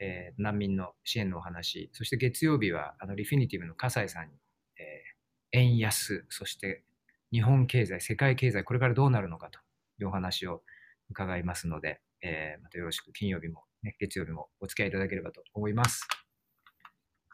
[0.00, 4.34] えー難民の支援のお話、そして月曜日はあのリフィニティブの笠井さんに、
[4.78, 6.84] えー円安、そして
[7.32, 9.58] 日本経済、世界経済、これからどうなるのかと
[10.04, 10.62] お話を
[11.10, 16.06] 伺いますので、えーまたよろしく金曜日も、ね、月曜日もお付き合いいただければと思います。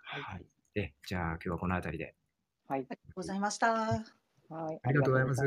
[0.04, 0.46] はい。
[0.74, 2.14] でじゃあ今日はこの辺りで。
[2.68, 2.80] はい。
[2.80, 3.72] ありがとうございました。
[3.72, 4.80] はい。
[4.82, 5.42] ありがとうございます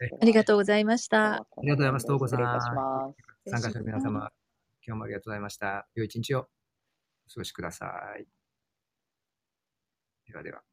[0.00, 1.34] えありがとうございました。
[1.34, 2.38] ありがとうございます、東子さん。
[2.38, 3.50] 失礼いたします。
[3.50, 4.32] 参加者の皆様、
[4.86, 5.88] 今日もありがとうございました。
[5.94, 6.48] 良い一日をお過
[7.36, 7.86] ごしくださ
[8.18, 8.26] い。
[10.30, 10.69] ではでは。